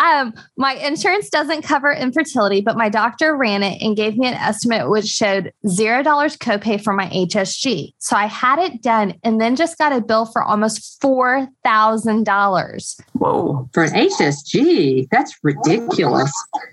Um, 0.02 0.34
my 0.56 0.72
insurance 0.74 1.30
doesn't 1.30 1.62
cover 1.62 1.92
infertility, 1.92 2.60
but 2.60 2.76
my 2.76 2.88
doctor 2.88 3.36
ran 3.36 3.62
it 3.62 3.80
and 3.80 3.96
gave 3.96 4.16
me 4.18 4.26
an 4.26 4.34
estimate 4.34 4.90
which 4.90 5.06
showed 5.06 5.52
zero 5.68 6.02
dollars 6.02 6.36
copay 6.36 6.82
for 6.82 6.92
my 6.92 7.06
HSG. 7.10 7.94
So 7.98 8.16
I 8.16 8.26
had 8.26 8.58
it 8.58 8.82
done 8.82 9.14
and 9.22 9.40
then 9.40 9.54
just 9.54 9.78
got 9.78 9.92
a 9.92 10.00
bill 10.00 10.26
for 10.26 10.42
almost 10.42 11.00
four 11.00 11.46
thousand 11.62 12.24
dollars. 12.24 13.00
Whoa. 13.12 13.68
For 13.72 13.84
an 13.84 13.92
HSG, 13.92 15.08
that's 15.12 15.38
ridiculous. 15.42 16.32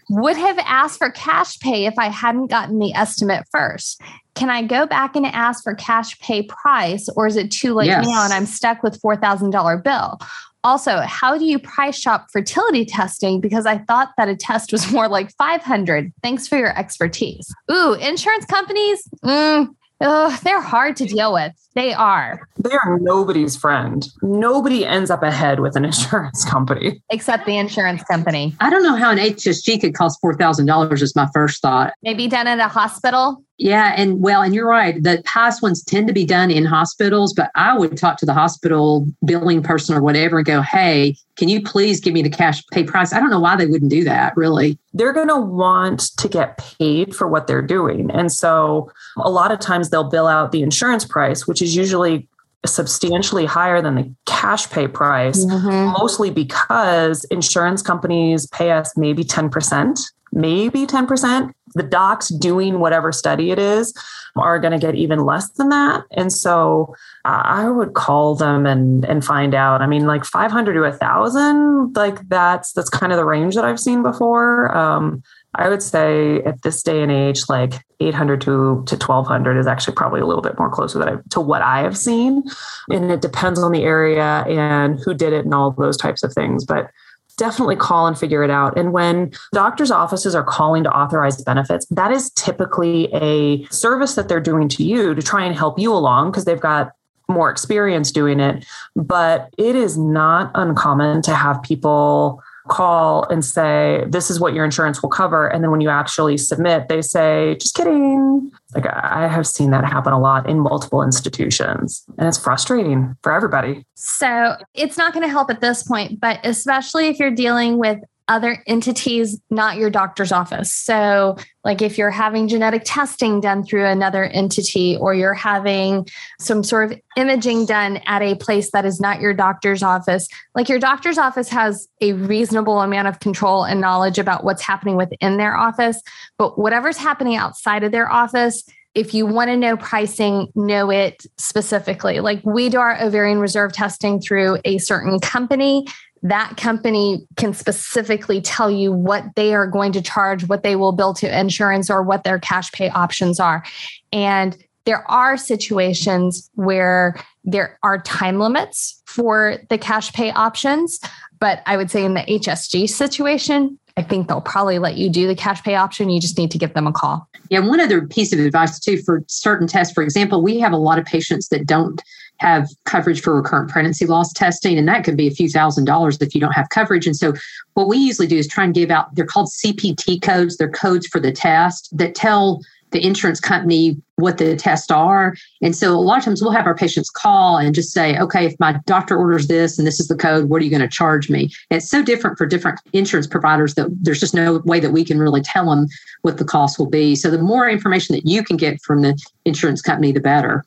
Would 0.09 0.37
have 0.37 0.57
asked 0.59 0.97
for 0.97 1.11
cash 1.11 1.59
pay 1.59 1.85
if 1.85 1.99
I 1.99 2.07
hadn't 2.07 2.47
gotten 2.47 2.79
the 2.79 2.93
estimate 2.93 3.45
first. 3.51 4.01
Can 4.35 4.49
I 4.49 4.63
go 4.63 4.85
back 4.85 5.15
and 5.15 5.25
ask 5.25 5.63
for 5.63 5.75
cash 5.75 6.17
pay 6.19 6.43
price, 6.43 7.09
or 7.15 7.27
is 7.27 7.35
it 7.35 7.51
too 7.51 7.73
late 7.73 7.87
Yes. 7.87 8.07
now 8.07 8.23
and 8.23 8.33
I'm 8.33 8.45
stuck 8.45 8.81
with 8.83 8.99
four 9.01 9.15
thousand 9.17 9.51
dollar 9.51 9.77
bill? 9.77 10.17
Also, 10.63 10.97
how 11.01 11.37
do 11.37 11.45
you 11.45 11.59
price 11.59 11.97
shop 11.97 12.27
fertility 12.31 12.85
testing? 12.85 13.39
Because 13.39 13.65
I 13.65 13.77
thought 13.77 14.11
that 14.17 14.27
a 14.27 14.35
test 14.35 14.71
was 14.71 14.91
more 14.91 15.07
like 15.07 15.31
500. 15.37 16.11
Thanks 16.21 16.47
for 16.47 16.57
your 16.57 16.77
expertise. 16.77 17.53
Ooh, 17.71 17.93
insurance 17.93 18.45
companies, 18.45 19.07
mm, 19.23 19.69
Oh, 20.01 20.37
they're 20.43 20.61
hard 20.61 20.95
to 20.97 21.05
deal 21.05 21.33
with. 21.33 21.51
They 21.75 21.93
are. 21.93 22.47
They 22.57 22.71
are 22.71 22.99
nobody's 22.99 23.57
friend. 23.57 24.07
Nobody 24.21 24.85
ends 24.85 25.11
up 25.11 25.23
ahead 25.23 25.59
with 25.59 25.75
an 25.75 25.83
insurance 25.91 26.45
company. 26.45 27.01
Except 27.09 27.45
the 27.45 27.57
insurance 27.57 28.03
company. 28.03 28.55
I 28.61 28.69
don't 28.69 28.83
know 28.83 28.95
how 28.95 29.11
an 29.11 29.17
HSG 29.17 29.81
could 29.81 29.93
cost 29.93 30.19
$4,000 30.23 31.01
is 31.01 31.15
my 31.15 31.27
first 31.33 31.61
thought. 31.61 31.93
Maybe 32.01 32.27
done 32.27 32.47
at 32.47 32.59
a 32.59 32.69
hospital. 32.69 33.43
Yeah. 33.59 33.93
And 33.97 34.21
well, 34.21 34.41
and 34.41 34.55
you're 34.55 34.67
right. 34.67 35.03
The 35.03 35.21
highest 35.27 35.61
ones 35.61 35.83
tend 35.83 36.07
to 36.07 36.13
be 36.13 36.25
done 36.25 36.49
in 36.49 36.63
hospitals, 36.63 37.33
but 37.33 37.51
I 37.55 37.77
would 37.77 37.97
talk 37.97 38.17
to 38.19 38.25
the 38.25 38.33
hospital 38.33 39.05
billing 39.25 39.61
person 39.61 39.95
or 39.95 40.01
whatever 40.01 40.37
and 40.37 40.45
go, 40.45 40.61
hey, 40.61 41.17
can 41.35 41.49
you 41.49 41.61
please 41.61 41.99
give 41.99 42.13
me 42.13 42.21
the 42.21 42.29
cash 42.29 42.65
pay 42.71 42.85
price? 42.85 43.11
I 43.11 43.19
don't 43.19 43.29
know 43.29 43.39
why 43.39 43.57
they 43.57 43.65
wouldn't 43.65 43.91
do 43.91 44.05
that, 44.05 44.35
really. 44.37 44.79
They're 44.93 45.11
going 45.11 45.27
to 45.27 45.39
want 45.39 46.15
to 46.17 46.29
get 46.29 46.57
paid 46.57 47.13
for 47.13 47.27
what 47.27 47.47
they're 47.47 47.61
doing. 47.61 48.09
And 48.11 48.31
so 48.31 48.91
a 49.17 49.29
lot 49.29 49.51
of 49.51 49.59
times 49.59 49.89
they'll 49.89 50.09
bill 50.09 50.27
out 50.27 50.53
the 50.53 50.63
insurance 50.63 51.03
price, 51.03 51.45
which 51.45 51.61
is 51.61 51.75
usually 51.75 52.29
substantially 52.65 53.45
higher 53.45 53.81
than 53.81 53.95
the 53.95 54.13
cash 54.25 54.69
pay 54.69 54.87
price, 54.87 55.45
mm-hmm. 55.45 55.93
mostly 55.97 56.29
because 56.29 57.25
insurance 57.25 57.81
companies 57.81 58.47
pay 58.47 58.71
us 58.71 58.95
maybe 58.97 59.23
10%, 59.23 59.99
maybe 60.31 60.85
10%. 60.85 61.51
The 61.75 61.83
docs 61.83 62.29
doing 62.29 62.79
whatever 62.79 63.11
study 63.11 63.51
it 63.51 63.59
is 63.59 63.93
are 64.35 64.59
going 64.59 64.71
to 64.71 64.79
get 64.79 64.95
even 64.95 65.25
less 65.25 65.49
than 65.51 65.69
that. 65.69 66.03
And 66.11 66.31
so 66.31 66.95
uh, 67.25 67.41
I 67.43 67.69
would 67.69 67.93
call 67.93 68.35
them 68.35 68.65
and 68.65 69.05
and 69.05 69.23
find 69.23 69.53
out. 69.53 69.81
I 69.81 69.87
mean, 69.87 70.05
like 70.05 70.25
500 70.25 70.73
to 70.73 70.83
a 70.83 70.91
thousand, 70.91 71.95
like 71.95 72.27
that's 72.29 72.73
that's 72.73 72.89
kind 72.89 73.11
of 73.11 73.17
the 73.17 73.25
range 73.25 73.55
that 73.55 73.65
I've 73.65 73.79
seen 73.79 74.03
before. 74.03 74.75
Um, 74.75 75.23
I 75.55 75.67
would 75.67 75.81
say 75.81 76.41
at 76.43 76.61
this 76.61 76.83
day 76.83 77.01
and 77.01 77.11
age, 77.11 77.49
like 77.49 77.83
800 77.99 78.41
to, 78.41 78.45
to 78.85 78.95
1200 78.95 79.57
is 79.57 79.65
actually 79.65 79.95
probably 79.95 80.21
a 80.21 80.25
little 80.25 80.43
bit 80.43 80.59
more 80.59 80.69
closer 80.69 81.01
I, 81.01 81.17
to 81.31 81.41
what 81.41 81.63
I 81.63 81.81
have 81.81 81.97
seen. 81.97 82.43
And 82.89 83.11
it 83.11 83.21
depends 83.21 83.59
on 83.59 83.71
the 83.71 83.83
area 83.83 84.43
and 84.47 84.99
who 85.03 85.15
did 85.15 85.33
it 85.33 85.45
and 85.45 85.53
all 85.53 85.71
those 85.71 85.97
types 85.97 86.21
of 86.21 86.33
things. 86.33 86.65
But 86.65 86.91
definitely 87.39 87.77
call 87.77 88.05
and 88.05 88.17
figure 88.17 88.43
it 88.43 88.51
out. 88.51 88.77
And 88.77 88.91
when 88.91 89.31
doctors' 89.53 89.89
offices 89.89 90.35
are 90.35 90.43
calling 90.43 90.83
to 90.83 90.91
authorize 90.95 91.41
benefits, 91.41 91.87
that 91.87 92.11
is 92.11 92.29
typically 92.31 93.05
a 93.13 93.65
service 93.67 94.13
that 94.15 94.27
they're 94.27 94.39
doing 94.39 94.67
to 94.69 94.83
you 94.83 95.15
to 95.15 95.21
try 95.21 95.43
and 95.43 95.55
help 95.55 95.79
you 95.79 95.91
along 95.91 96.29
because 96.29 96.45
they've 96.45 96.59
got 96.59 96.91
more 97.27 97.49
experience 97.49 98.11
doing 98.11 98.39
it. 98.39 98.65
But 98.95 99.53
it 99.57 99.75
is 99.75 99.97
not 99.97 100.51
uncommon 100.53 101.21
to 101.23 101.33
have 101.33 101.63
people 101.63 102.43
call 102.69 103.23
and 103.29 103.43
say, 103.43 104.05
this 104.07 104.29
is 104.29 104.39
what 104.39 104.53
your 104.53 104.63
insurance 104.63 105.01
will 105.01 105.09
cover. 105.09 105.47
And 105.47 105.63
then 105.63 105.71
when 105.71 105.81
you 105.81 105.89
actually 105.89 106.37
submit, 106.37 106.87
they 106.87 107.01
say, 107.01 107.55
just 107.59 107.75
kidding. 107.75 108.51
Like 108.73 108.85
I 108.87 109.27
have 109.27 109.45
seen 109.45 109.71
that 109.71 109.83
happen 109.83 110.13
a 110.13 110.19
lot 110.19 110.47
in 110.47 110.59
multiple 110.59 111.03
institutions, 111.03 112.05
and 112.17 112.27
it's 112.27 112.37
frustrating 112.37 113.15
for 113.23 113.31
everybody. 113.31 113.83
So 113.95 114.55
it's 114.73 114.97
not 114.97 115.11
going 115.11 115.23
to 115.23 115.29
help 115.29 115.49
at 115.49 115.59
this 115.59 115.83
point, 115.83 116.19
but 116.19 116.39
especially 116.43 117.07
if 117.07 117.19
you're 117.19 117.31
dealing 117.31 117.77
with 117.77 117.99
other 118.29 118.63
entities, 118.67 119.41
not 119.49 119.77
your 119.77 119.89
doctor's 119.89 120.31
office. 120.31 120.71
So, 120.71 121.35
like 121.65 121.81
if 121.81 121.97
you're 121.97 122.11
having 122.11 122.47
genetic 122.47 122.83
testing 122.85 123.41
done 123.41 123.65
through 123.65 123.85
another 123.85 124.23
entity, 124.23 124.95
or 124.95 125.13
you're 125.13 125.33
having 125.33 126.07
some 126.39 126.63
sort 126.63 126.91
of 126.91 126.99
imaging 127.17 127.65
done 127.65 127.97
at 128.05 128.21
a 128.21 128.35
place 128.35 128.71
that 128.71 128.85
is 128.85 129.01
not 129.01 129.19
your 129.19 129.33
doctor's 129.33 129.83
office, 129.83 130.29
like 130.55 130.69
your 130.69 130.79
doctor's 130.79 131.17
office 131.17 131.49
has 131.49 131.89
a 131.99 132.13
reasonable 132.13 132.79
amount 132.79 133.09
of 133.09 133.19
control 133.19 133.65
and 133.65 133.81
knowledge 133.81 134.19
about 134.19 134.45
what's 134.45 134.61
happening 134.61 134.95
within 134.95 135.37
their 135.37 135.57
office. 135.57 136.01
But 136.37 136.57
whatever's 136.57 136.97
happening 136.97 137.35
outside 137.35 137.83
of 137.83 137.91
their 137.91 138.09
office, 138.09 138.63
if 138.95 139.13
you 139.13 139.25
want 139.25 139.49
to 139.49 139.57
know 139.57 139.77
pricing, 139.77 140.51
know 140.55 140.91
it 140.91 141.25
specifically. 141.37 142.19
Like 142.19 142.41
we 142.43 142.69
do 142.69 142.79
our 142.79 143.01
ovarian 143.01 143.39
reserve 143.39 143.71
testing 143.71 144.19
through 144.19 144.59
a 144.65 144.77
certain 144.79 145.19
company 145.19 145.85
that 146.23 146.57
company 146.57 147.25
can 147.37 147.53
specifically 147.53 148.41
tell 148.41 148.69
you 148.69 148.91
what 148.91 149.23
they 149.35 149.53
are 149.53 149.67
going 149.67 149.91
to 149.93 150.01
charge, 150.01 150.47
what 150.47 150.63
they 150.63 150.75
will 150.75 150.91
bill 150.91 151.13
to 151.13 151.39
insurance, 151.39 151.89
or 151.89 152.03
what 152.03 152.23
their 152.23 152.39
cash 152.39 152.71
pay 152.71 152.89
options 152.89 153.39
are. 153.39 153.63
And 154.11 154.57
there 154.85 155.09
are 155.09 155.37
situations 155.37 156.49
where 156.55 157.15
there 157.43 157.77
are 157.83 157.99
time 158.01 158.39
limits 158.39 159.01
for 159.05 159.57
the 159.69 159.77
cash 159.77 160.11
pay 160.13 160.31
options. 160.31 160.99
But 161.39 161.61
I 161.65 161.77
would 161.77 161.89
say 161.89 162.03
in 162.03 162.15
the 162.15 162.21
HSG 162.21 162.89
situation, 162.89 163.79
I 163.99 164.01
think 164.01 164.29
they'll 164.29 164.39
probably 164.39 164.79
let 164.79 164.95
you 164.95 165.09
do 165.09 165.27
the 165.27 165.35
cash 165.35 165.61
pay 165.61 165.75
option. 165.75 166.09
You 166.09 166.21
just 166.21 166.37
need 166.37 166.51
to 166.51 166.57
give 166.57 166.73
them 166.73 166.87
a 166.87 166.93
call. 166.93 167.27
Yeah, 167.49 167.59
one 167.59 167.81
other 167.81 168.07
piece 168.07 168.31
of 168.31 168.39
advice 168.39 168.79
too 168.79 169.01
for 169.01 169.25
certain 169.27 169.67
tests, 169.67 169.93
for 169.93 170.01
example, 170.01 170.41
we 170.41 170.57
have 170.59 170.71
a 170.71 170.77
lot 170.77 170.97
of 170.97 171.03
patients 171.03 171.49
that 171.49 171.67
don't 171.67 172.01
have 172.37 172.69
coverage 172.85 173.21
for 173.21 173.35
recurrent 173.35 173.69
pregnancy 173.69 174.05
loss 174.05 174.31
testing, 174.31 174.77
and 174.77 174.87
that 174.87 175.03
could 175.03 175.17
be 175.17 175.27
a 175.27 175.31
few 175.31 175.49
thousand 175.49 175.83
dollars 175.83 176.17
if 176.21 176.33
you 176.33 176.39
don't 176.39 176.53
have 176.53 176.69
coverage. 176.69 177.07
And 177.07 177.15
so, 177.17 177.33
what 177.73 177.89
we 177.89 177.97
usually 177.97 178.27
do 178.27 178.37
is 178.37 178.47
try 178.47 178.63
and 178.63 178.73
give 178.73 178.89
out, 178.89 179.13
they're 179.15 179.25
called 179.25 179.49
CPT 179.49 180.21
codes, 180.21 180.55
they're 180.55 180.71
codes 180.71 181.05
for 181.07 181.19
the 181.19 181.33
test 181.33 181.89
that 181.97 182.15
tell 182.15 182.61
the 182.91 183.05
insurance 183.05 183.41
company 183.41 184.01
what 184.19 184.37
the 184.37 184.55
tests 184.55 184.91
are. 184.91 185.35
And 185.61 185.75
so 185.75 185.93
a 185.93 185.97
lot 185.97 186.17
of 186.17 186.25
times 186.25 186.41
we'll 186.41 186.51
have 186.51 186.67
our 186.67 186.75
patients 186.75 187.09
call 187.09 187.57
and 187.57 187.73
just 187.73 187.91
say, 187.91 188.17
okay, 188.19 188.45
if 188.45 188.59
my 188.59 188.79
doctor 188.85 189.17
orders 189.17 189.47
this 189.47 189.77
and 189.77 189.87
this 189.87 189.99
is 189.99 190.07
the 190.07 190.15
code, 190.15 190.49
what 190.49 190.61
are 190.61 190.65
you 190.65 190.71
going 190.71 190.81
to 190.81 190.87
charge 190.87 191.29
me? 191.29 191.49
It's 191.69 191.89
so 191.89 192.03
different 192.03 192.37
for 192.37 192.45
different 192.45 192.79
insurance 192.93 193.27
providers 193.27 193.75
that 193.75 193.87
there's 194.01 194.19
just 194.19 194.33
no 194.33 194.59
way 194.65 194.79
that 194.79 194.91
we 194.91 195.05
can 195.05 195.19
really 195.19 195.41
tell 195.41 195.69
them 195.69 195.87
what 196.21 196.37
the 196.37 196.45
cost 196.45 196.79
will 196.79 196.89
be. 196.89 197.15
So 197.15 197.29
the 197.29 197.41
more 197.41 197.69
information 197.69 198.15
that 198.15 198.25
you 198.25 198.43
can 198.43 198.57
get 198.57 198.81
from 198.81 199.01
the 199.01 199.19
insurance 199.45 199.81
company, 199.81 200.11
the 200.11 200.19
better. 200.19 200.63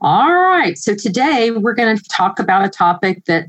All 0.00 0.32
right. 0.32 0.78
So 0.78 0.94
today 0.94 1.50
we're 1.50 1.74
going 1.74 1.96
to 1.96 2.04
talk 2.04 2.38
about 2.38 2.64
a 2.64 2.68
topic 2.68 3.24
that 3.26 3.48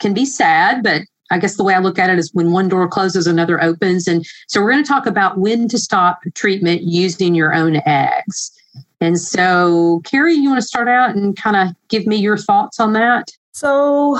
can 0.00 0.14
be 0.14 0.24
sad, 0.24 0.82
but 0.82 1.02
I 1.30 1.38
guess 1.38 1.56
the 1.56 1.64
way 1.64 1.74
I 1.74 1.80
look 1.80 1.98
at 1.98 2.10
it 2.10 2.18
is 2.18 2.32
when 2.34 2.52
one 2.52 2.68
door 2.68 2.86
closes, 2.86 3.26
another 3.26 3.62
opens. 3.62 4.06
And 4.06 4.24
so 4.46 4.62
we're 4.62 4.70
going 4.70 4.84
to 4.84 4.88
talk 4.88 5.06
about 5.06 5.38
when 5.38 5.68
to 5.68 5.78
stop 5.78 6.20
treatment 6.34 6.82
using 6.82 7.34
your 7.34 7.52
own 7.52 7.80
eggs. 7.84 8.52
And 9.00 9.20
so, 9.20 10.00
Carrie, 10.04 10.34
you 10.34 10.48
want 10.48 10.60
to 10.60 10.66
start 10.66 10.88
out 10.88 11.14
and 11.14 11.36
kind 11.36 11.56
of 11.56 11.76
give 11.88 12.06
me 12.06 12.16
your 12.16 12.36
thoughts 12.36 12.80
on 12.80 12.94
that? 12.94 13.30
So, 13.56 14.18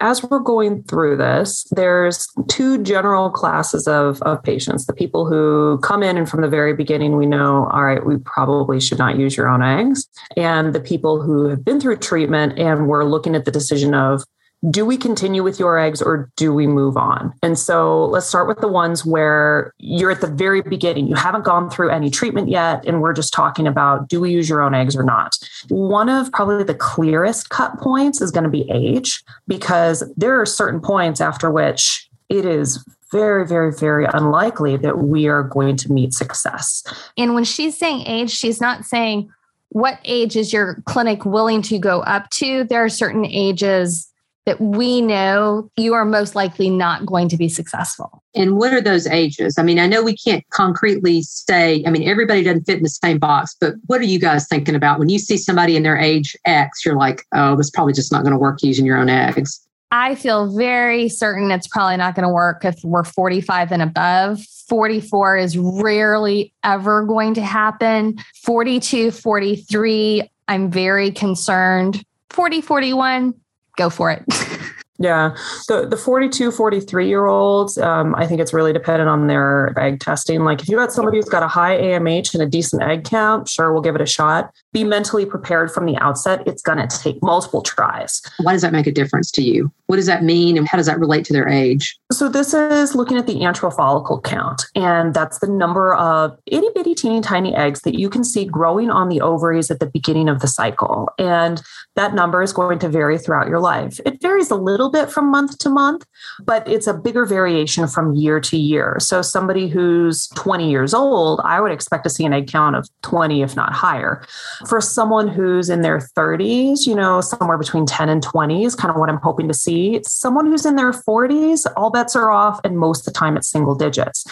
as 0.00 0.22
we're 0.22 0.38
going 0.38 0.82
through 0.82 1.16
this, 1.16 1.66
there's 1.70 2.28
two 2.48 2.82
general 2.82 3.30
classes 3.30 3.88
of, 3.88 4.20
of 4.20 4.42
patients 4.42 4.84
the 4.84 4.92
people 4.92 5.24
who 5.24 5.78
come 5.78 6.02
in 6.02 6.18
and 6.18 6.28
from 6.28 6.42
the 6.42 6.48
very 6.48 6.74
beginning 6.74 7.16
we 7.16 7.24
know, 7.24 7.70
all 7.72 7.84
right, 7.84 8.04
we 8.04 8.18
probably 8.18 8.78
should 8.78 8.98
not 8.98 9.18
use 9.18 9.34
your 9.34 9.48
own 9.48 9.62
eggs, 9.62 10.06
and 10.36 10.74
the 10.74 10.80
people 10.80 11.22
who 11.22 11.46
have 11.46 11.64
been 11.64 11.80
through 11.80 11.96
treatment 11.96 12.58
and 12.58 12.86
we're 12.86 13.04
looking 13.04 13.34
at 13.34 13.46
the 13.46 13.50
decision 13.50 13.94
of, 13.94 14.22
do 14.70 14.84
we 14.84 14.96
continue 14.96 15.42
with 15.42 15.60
your 15.60 15.78
eggs 15.78 16.02
or 16.02 16.30
do 16.36 16.52
we 16.52 16.66
move 16.66 16.96
on? 16.96 17.32
And 17.42 17.58
so 17.58 18.06
let's 18.06 18.26
start 18.26 18.48
with 18.48 18.58
the 18.58 18.68
ones 18.68 19.04
where 19.04 19.72
you're 19.78 20.10
at 20.10 20.20
the 20.20 20.26
very 20.26 20.62
beginning. 20.62 21.06
You 21.06 21.14
haven't 21.14 21.44
gone 21.44 21.70
through 21.70 21.90
any 21.90 22.10
treatment 22.10 22.48
yet. 22.48 22.84
And 22.84 23.00
we're 23.00 23.12
just 23.12 23.32
talking 23.32 23.66
about 23.66 24.08
do 24.08 24.20
we 24.20 24.32
use 24.32 24.48
your 24.48 24.62
own 24.62 24.74
eggs 24.74 24.96
or 24.96 25.02
not? 25.02 25.38
One 25.68 26.08
of 26.08 26.32
probably 26.32 26.64
the 26.64 26.74
clearest 26.74 27.50
cut 27.50 27.78
points 27.78 28.20
is 28.20 28.30
going 28.30 28.44
to 28.44 28.50
be 28.50 28.68
age, 28.70 29.22
because 29.46 30.02
there 30.16 30.40
are 30.40 30.46
certain 30.46 30.80
points 30.80 31.20
after 31.20 31.50
which 31.50 32.08
it 32.28 32.44
is 32.44 32.84
very, 33.12 33.46
very, 33.46 33.72
very 33.72 34.06
unlikely 34.14 34.76
that 34.78 34.98
we 34.98 35.28
are 35.28 35.44
going 35.44 35.76
to 35.76 35.92
meet 35.92 36.12
success. 36.12 36.82
And 37.16 37.34
when 37.34 37.44
she's 37.44 37.78
saying 37.78 38.04
age, 38.06 38.30
she's 38.30 38.60
not 38.60 38.84
saying, 38.84 39.32
what 39.68 40.00
age 40.04 40.36
is 40.36 40.52
your 40.52 40.82
clinic 40.86 41.24
willing 41.24 41.62
to 41.62 41.78
go 41.78 42.00
up 42.00 42.30
to? 42.30 42.64
There 42.64 42.84
are 42.84 42.88
certain 42.88 43.24
ages 43.24 44.08
that 44.46 44.60
we 44.60 45.00
know 45.00 45.68
you 45.76 45.92
are 45.92 46.04
most 46.04 46.34
likely 46.34 46.70
not 46.70 47.04
going 47.04 47.28
to 47.28 47.36
be 47.36 47.48
successful. 47.48 48.22
And 48.34 48.56
what 48.56 48.72
are 48.72 48.80
those 48.80 49.06
ages? 49.08 49.56
I 49.58 49.62
mean, 49.62 49.78
I 49.78 49.86
know 49.86 50.02
we 50.02 50.16
can't 50.16 50.48
concretely 50.50 51.22
say, 51.22 51.82
I 51.86 51.90
mean, 51.90 52.08
everybody 52.08 52.44
doesn't 52.44 52.64
fit 52.64 52.78
in 52.78 52.84
the 52.84 52.88
same 52.88 53.18
box, 53.18 53.56
but 53.60 53.74
what 53.86 54.00
are 54.00 54.04
you 54.04 54.20
guys 54.20 54.46
thinking 54.46 54.76
about 54.76 55.00
when 55.00 55.08
you 55.08 55.18
see 55.18 55.36
somebody 55.36 55.76
in 55.76 55.82
their 55.82 55.96
age 55.96 56.36
X, 56.44 56.84
you're 56.84 56.96
like, 56.96 57.24
oh, 57.34 57.56
this 57.56 57.70
probably 57.70 57.92
just 57.92 58.12
not 58.12 58.22
going 58.22 58.32
to 58.32 58.38
work 58.38 58.62
using 58.62 58.86
your 58.86 58.98
own 58.98 59.08
eggs? 59.08 59.60
I 59.90 60.14
feel 60.14 60.54
very 60.56 61.08
certain 61.08 61.50
it's 61.50 61.68
probably 61.68 61.96
not 61.96 62.14
going 62.14 62.26
to 62.26 62.32
work 62.32 62.64
if 62.64 62.82
we're 62.84 63.04
45 63.04 63.72
and 63.72 63.82
above. 63.82 64.40
44 64.68 65.36
is 65.36 65.56
rarely 65.58 66.52
ever 66.64 67.04
going 67.04 67.34
to 67.34 67.42
happen. 67.42 68.18
42, 68.42 69.10
43, 69.12 70.28
I'm 70.48 70.70
very 70.70 71.10
concerned. 71.10 72.04
40, 72.30 72.60
41, 72.60 73.34
go 73.76 73.90
for 73.90 74.10
it. 74.10 74.24
Yeah. 74.98 75.36
The 75.68 75.86
the 75.86 75.96
42, 75.96 76.50
43 76.50 77.08
year 77.08 77.26
olds, 77.26 77.76
um, 77.78 78.14
I 78.14 78.26
think 78.26 78.40
it's 78.40 78.52
really 78.52 78.72
dependent 78.72 79.08
on 79.08 79.26
their 79.26 79.78
egg 79.78 80.00
testing. 80.00 80.44
Like 80.44 80.62
if 80.62 80.68
you 80.68 80.76
got 80.76 80.92
somebody 80.92 81.18
who's 81.18 81.28
got 81.28 81.42
a 81.42 81.48
high 81.48 81.76
AMH 81.78 82.32
and 82.34 82.42
a 82.42 82.46
decent 82.46 82.82
egg 82.82 83.04
count, 83.04 83.48
sure, 83.48 83.72
we'll 83.72 83.82
give 83.82 83.94
it 83.94 84.00
a 84.00 84.06
shot 84.06 84.52
be 84.76 84.84
mentally 84.84 85.24
prepared 85.24 85.72
from 85.72 85.86
the 85.86 85.96
outset. 85.96 86.46
It's 86.46 86.60
going 86.60 86.86
to 86.86 86.98
take 86.98 87.22
multiple 87.22 87.62
tries. 87.62 88.20
Why 88.42 88.52
does 88.52 88.60
that 88.60 88.74
make 88.74 88.86
a 88.86 88.92
difference 88.92 89.30
to 89.30 89.42
you? 89.42 89.72
What 89.86 89.96
does 89.96 90.04
that 90.04 90.22
mean 90.22 90.58
and 90.58 90.68
how 90.68 90.76
does 90.76 90.84
that 90.86 90.98
relate 90.98 91.24
to 91.26 91.32
their 91.32 91.48
age? 91.48 91.96
So, 92.12 92.28
this 92.28 92.52
is 92.52 92.94
looking 92.94 93.16
at 93.16 93.26
the 93.26 93.36
antral 93.36 93.74
follicle 93.74 94.20
count, 94.20 94.64
and 94.74 95.14
that's 95.14 95.38
the 95.38 95.46
number 95.46 95.94
of 95.94 96.38
itty 96.46 96.68
bitty, 96.74 96.94
teeny 96.94 97.20
tiny 97.20 97.54
eggs 97.54 97.80
that 97.82 97.98
you 97.98 98.10
can 98.10 98.22
see 98.22 98.44
growing 98.44 98.90
on 98.90 99.08
the 99.08 99.20
ovaries 99.20 99.70
at 99.70 99.80
the 99.80 99.86
beginning 99.86 100.28
of 100.28 100.40
the 100.40 100.48
cycle. 100.48 101.08
And 101.18 101.62
that 101.94 102.14
number 102.14 102.42
is 102.42 102.52
going 102.52 102.78
to 102.80 102.88
vary 102.88 103.16
throughout 103.16 103.48
your 103.48 103.60
life. 103.60 103.98
It 104.04 104.20
varies 104.20 104.50
a 104.50 104.56
little 104.56 104.90
bit 104.90 105.10
from 105.10 105.30
month 105.30 105.56
to 105.58 105.70
month, 105.70 106.04
but 106.44 106.68
it's 106.68 106.86
a 106.86 106.94
bigger 106.94 107.24
variation 107.24 107.86
from 107.86 108.14
year 108.14 108.40
to 108.40 108.56
year. 108.56 108.96
So, 108.98 109.22
somebody 109.22 109.68
who's 109.68 110.26
20 110.28 110.68
years 110.68 110.92
old, 110.92 111.40
I 111.44 111.60
would 111.60 111.72
expect 111.72 112.04
to 112.04 112.10
see 112.10 112.24
an 112.24 112.32
egg 112.34 112.48
count 112.48 112.76
of 112.76 112.88
20, 113.02 113.42
if 113.42 113.56
not 113.56 113.72
higher. 113.72 114.26
For 114.66 114.80
someone 114.80 115.28
who's 115.28 115.70
in 115.70 115.82
their 115.82 115.98
30s, 115.98 116.86
you 116.86 116.94
know, 116.94 117.20
somewhere 117.20 117.58
between 117.58 117.86
10 117.86 118.08
and 118.08 118.22
20 118.22 118.64
is 118.64 118.74
kind 118.74 118.90
of 118.90 118.98
what 118.98 119.08
I'm 119.08 119.20
hoping 119.22 119.48
to 119.48 119.54
see. 119.54 120.00
Someone 120.04 120.46
who's 120.46 120.66
in 120.66 120.76
their 120.76 120.92
40s, 120.92 121.66
all 121.76 121.90
bets 121.90 122.16
are 122.16 122.30
off, 122.30 122.60
and 122.64 122.78
most 122.78 123.00
of 123.00 123.12
the 123.12 123.18
time 123.18 123.36
it's 123.36 123.48
single 123.48 123.74
digits. 123.74 124.24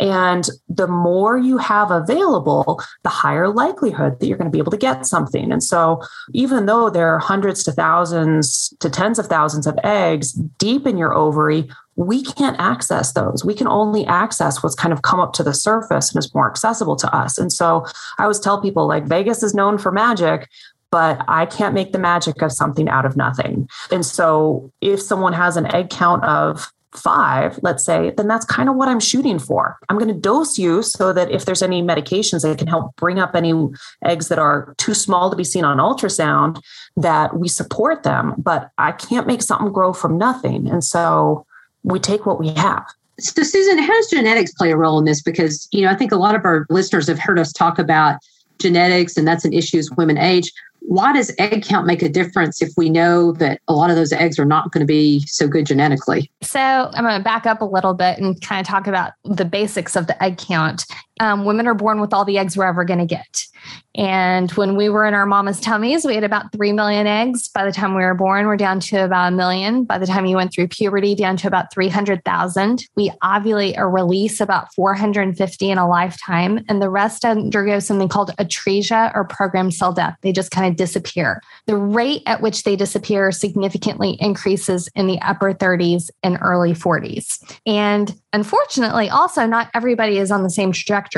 And 0.00 0.48
the 0.68 0.86
more 0.86 1.36
you 1.36 1.58
have 1.58 1.90
available, 1.90 2.80
the 3.02 3.08
higher 3.08 3.48
likelihood 3.48 4.18
that 4.18 4.26
you're 4.26 4.38
going 4.38 4.50
to 4.50 4.54
be 4.54 4.58
able 4.58 4.70
to 4.70 4.78
get 4.78 5.06
something. 5.06 5.52
And 5.52 5.62
so, 5.62 6.00
even 6.32 6.66
though 6.66 6.88
there 6.88 7.14
are 7.14 7.18
hundreds 7.18 7.62
to 7.64 7.72
thousands 7.72 8.72
to 8.80 8.88
tens 8.88 9.18
of 9.18 9.26
thousands 9.26 9.66
of 9.66 9.78
eggs 9.84 10.32
deep 10.32 10.86
in 10.86 10.96
your 10.96 11.14
ovary, 11.14 11.68
we 11.96 12.22
can't 12.22 12.58
access 12.58 13.12
those. 13.12 13.44
We 13.44 13.54
can 13.54 13.66
only 13.66 14.06
access 14.06 14.62
what's 14.62 14.74
kind 14.74 14.92
of 14.92 15.02
come 15.02 15.20
up 15.20 15.32
to 15.34 15.42
the 15.42 15.54
surface 15.54 16.10
and 16.10 16.18
is 16.18 16.34
more 16.34 16.48
accessible 16.48 16.96
to 16.96 17.14
us. 17.14 17.38
And 17.38 17.52
so 17.52 17.86
I 18.18 18.22
always 18.22 18.40
tell 18.40 18.60
people 18.60 18.86
like 18.86 19.04
Vegas 19.04 19.42
is 19.42 19.54
known 19.54 19.78
for 19.78 19.92
magic, 19.92 20.48
but 20.90 21.22
I 21.28 21.46
can't 21.46 21.74
make 21.74 21.92
the 21.92 21.98
magic 21.98 22.40
of 22.42 22.52
something 22.52 22.88
out 22.88 23.04
of 23.04 23.16
nothing. 23.16 23.68
And 23.90 24.04
so 24.06 24.70
if 24.80 25.00
someone 25.02 25.32
has 25.32 25.56
an 25.56 25.72
egg 25.74 25.90
count 25.90 26.24
of 26.24 26.72
five, 26.92 27.58
let's 27.62 27.84
say, 27.84 28.12
then 28.16 28.28
that's 28.28 28.44
kind 28.44 28.68
of 28.68 28.76
what 28.76 28.88
I'm 28.88 29.00
shooting 29.00 29.38
for. 29.38 29.78
I'm 29.88 29.96
going 29.98 30.12
to 30.12 30.20
dose 30.20 30.58
you 30.58 30.82
so 30.82 31.12
that 31.12 31.30
if 31.30 31.44
there's 31.44 31.62
any 31.62 31.82
medications 31.82 32.42
that 32.42 32.58
can 32.58 32.66
help 32.66 32.94
bring 32.96 33.18
up 33.18 33.34
any 33.34 33.54
eggs 34.04 34.28
that 34.28 34.38
are 34.38 34.74
too 34.76 34.92
small 34.94 35.30
to 35.30 35.36
be 35.36 35.44
seen 35.44 35.64
on 35.64 35.78
ultrasound, 35.78 36.60
that 36.96 37.38
we 37.38 37.48
support 37.48 38.02
them. 38.02 38.34
But 38.36 38.70
I 38.76 38.92
can't 38.92 39.26
make 39.26 39.42
something 39.42 39.72
grow 39.72 39.94
from 39.94 40.18
nothing. 40.18 40.68
And 40.68 40.84
so 40.84 41.46
we 41.82 41.98
take 41.98 42.26
what 42.26 42.38
we 42.38 42.50
have. 42.50 42.84
So, 43.18 43.42
Susan, 43.42 43.78
how 43.78 43.92
does 43.92 44.08
genetics 44.08 44.52
play 44.52 44.72
a 44.72 44.76
role 44.76 44.98
in 44.98 45.04
this? 45.04 45.22
Because, 45.22 45.68
you 45.70 45.82
know, 45.82 45.90
I 45.90 45.94
think 45.94 46.12
a 46.12 46.16
lot 46.16 46.34
of 46.34 46.44
our 46.44 46.66
listeners 46.70 47.06
have 47.08 47.18
heard 47.18 47.38
us 47.38 47.52
talk 47.52 47.78
about 47.78 48.16
genetics, 48.58 49.16
and 49.16 49.26
that's 49.26 49.44
an 49.44 49.52
issue 49.52 49.78
as 49.78 49.90
women 49.90 50.18
age 50.18 50.52
why 50.86 51.12
does 51.12 51.32
egg 51.38 51.64
count 51.64 51.86
make 51.86 52.02
a 52.02 52.08
difference 52.08 52.60
if 52.60 52.70
we 52.76 52.90
know 52.90 53.32
that 53.32 53.60
a 53.68 53.72
lot 53.72 53.90
of 53.90 53.96
those 53.96 54.12
eggs 54.12 54.38
are 54.38 54.44
not 54.44 54.72
going 54.72 54.80
to 54.80 54.86
be 54.86 55.20
so 55.26 55.46
good 55.46 55.66
genetically? 55.66 56.30
So 56.42 56.60
I'm 56.60 57.04
going 57.04 57.16
to 57.16 57.22
back 57.22 57.46
up 57.46 57.60
a 57.60 57.64
little 57.64 57.94
bit 57.94 58.18
and 58.18 58.40
kind 58.40 58.60
of 58.60 58.66
talk 58.66 58.86
about 58.86 59.12
the 59.24 59.44
basics 59.44 59.96
of 59.96 60.06
the 60.06 60.20
egg 60.22 60.38
count. 60.38 60.84
Um, 61.22 61.44
women 61.44 61.68
are 61.68 61.74
born 61.74 62.00
with 62.00 62.12
all 62.12 62.24
the 62.24 62.36
eggs 62.36 62.56
we're 62.56 62.66
ever 62.66 62.84
going 62.84 62.98
to 62.98 63.06
get. 63.06 63.46
And 63.94 64.50
when 64.52 64.74
we 64.74 64.88
were 64.88 65.04
in 65.04 65.14
our 65.14 65.26
mama's 65.26 65.60
tummies, 65.60 66.04
we 66.04 66.14
had 66.14 66.24
about 66.24 66.50
3 66.52 66.72
million 66.72 67.06
eggs. 67.06 67.48
By 67.48 67.64
the 67.64 67.72
time 67.72 67.94
we 67.94 68.02
were 68.02 68.14
born, 68.14 68.46
we're 68.46 68.56
down 68.56 68.80
to 68.80 69.04
about 69.04 69.32
a 69.32 69.36
million. 69.36 69.84
By 69.84 69.98
the 69.98 70.06
time 70.06 70.24
you 70.24 70.36
went 70.36 70.52
through 70.52 70.68
puberty, 70.68 71.14
down 71.14 71.36
to 71.38 71.46
about 71.46 71.72
300,000. 71.72 72.86
We 72.96 73.10
ovulate 73.22 73.76
or 73.76 73.90
release 73.90 74.40
about 74.40 74.72
450 74.74 75.70
in 75.70 75.78
a 75.78 75.88
lifetime. 75.88 76.64
And 76.68 76.80
the 76.80 76.88
rest 76.88 77.24
undergo 77.24 77.78
something 77.78 78.08
called 78.08 78.30
atresia 78.38 79.14
or 79.14 79.24
programmed 79.24 79.74
cell 79.74 79.92
death. 79.92 80.16
They 80.22 80.32
just 80.32 80.50
kind 80.50 80.66
of 80.66 80.76
disappear. 80.76 81.42
The 81.66 81.76
rate 81.76 82.22
at 82.26 82.40
which 82.40 82.64
they 82.64 82.76
disappear 82.76 83.30
significantly 83.30 84.16
increases 84.20 84.88
in 84.94 85.06
the 85.06 85.20
upper 85.20 85.52
30s 85.52 86.10
and 86.22 86.38
early 86.40 86.72
40s. 86.72 87.58
And 87.66 88.14
unfortunately, 88.32 89.10
also, 89.10 89.46
not 89.46 89.70
everybody 89.74 90.18
is 90.18 90.30
on 90.30 90.42
the 90.42 90.50
same 90.50 90.72
trajectory. 90.72 91.11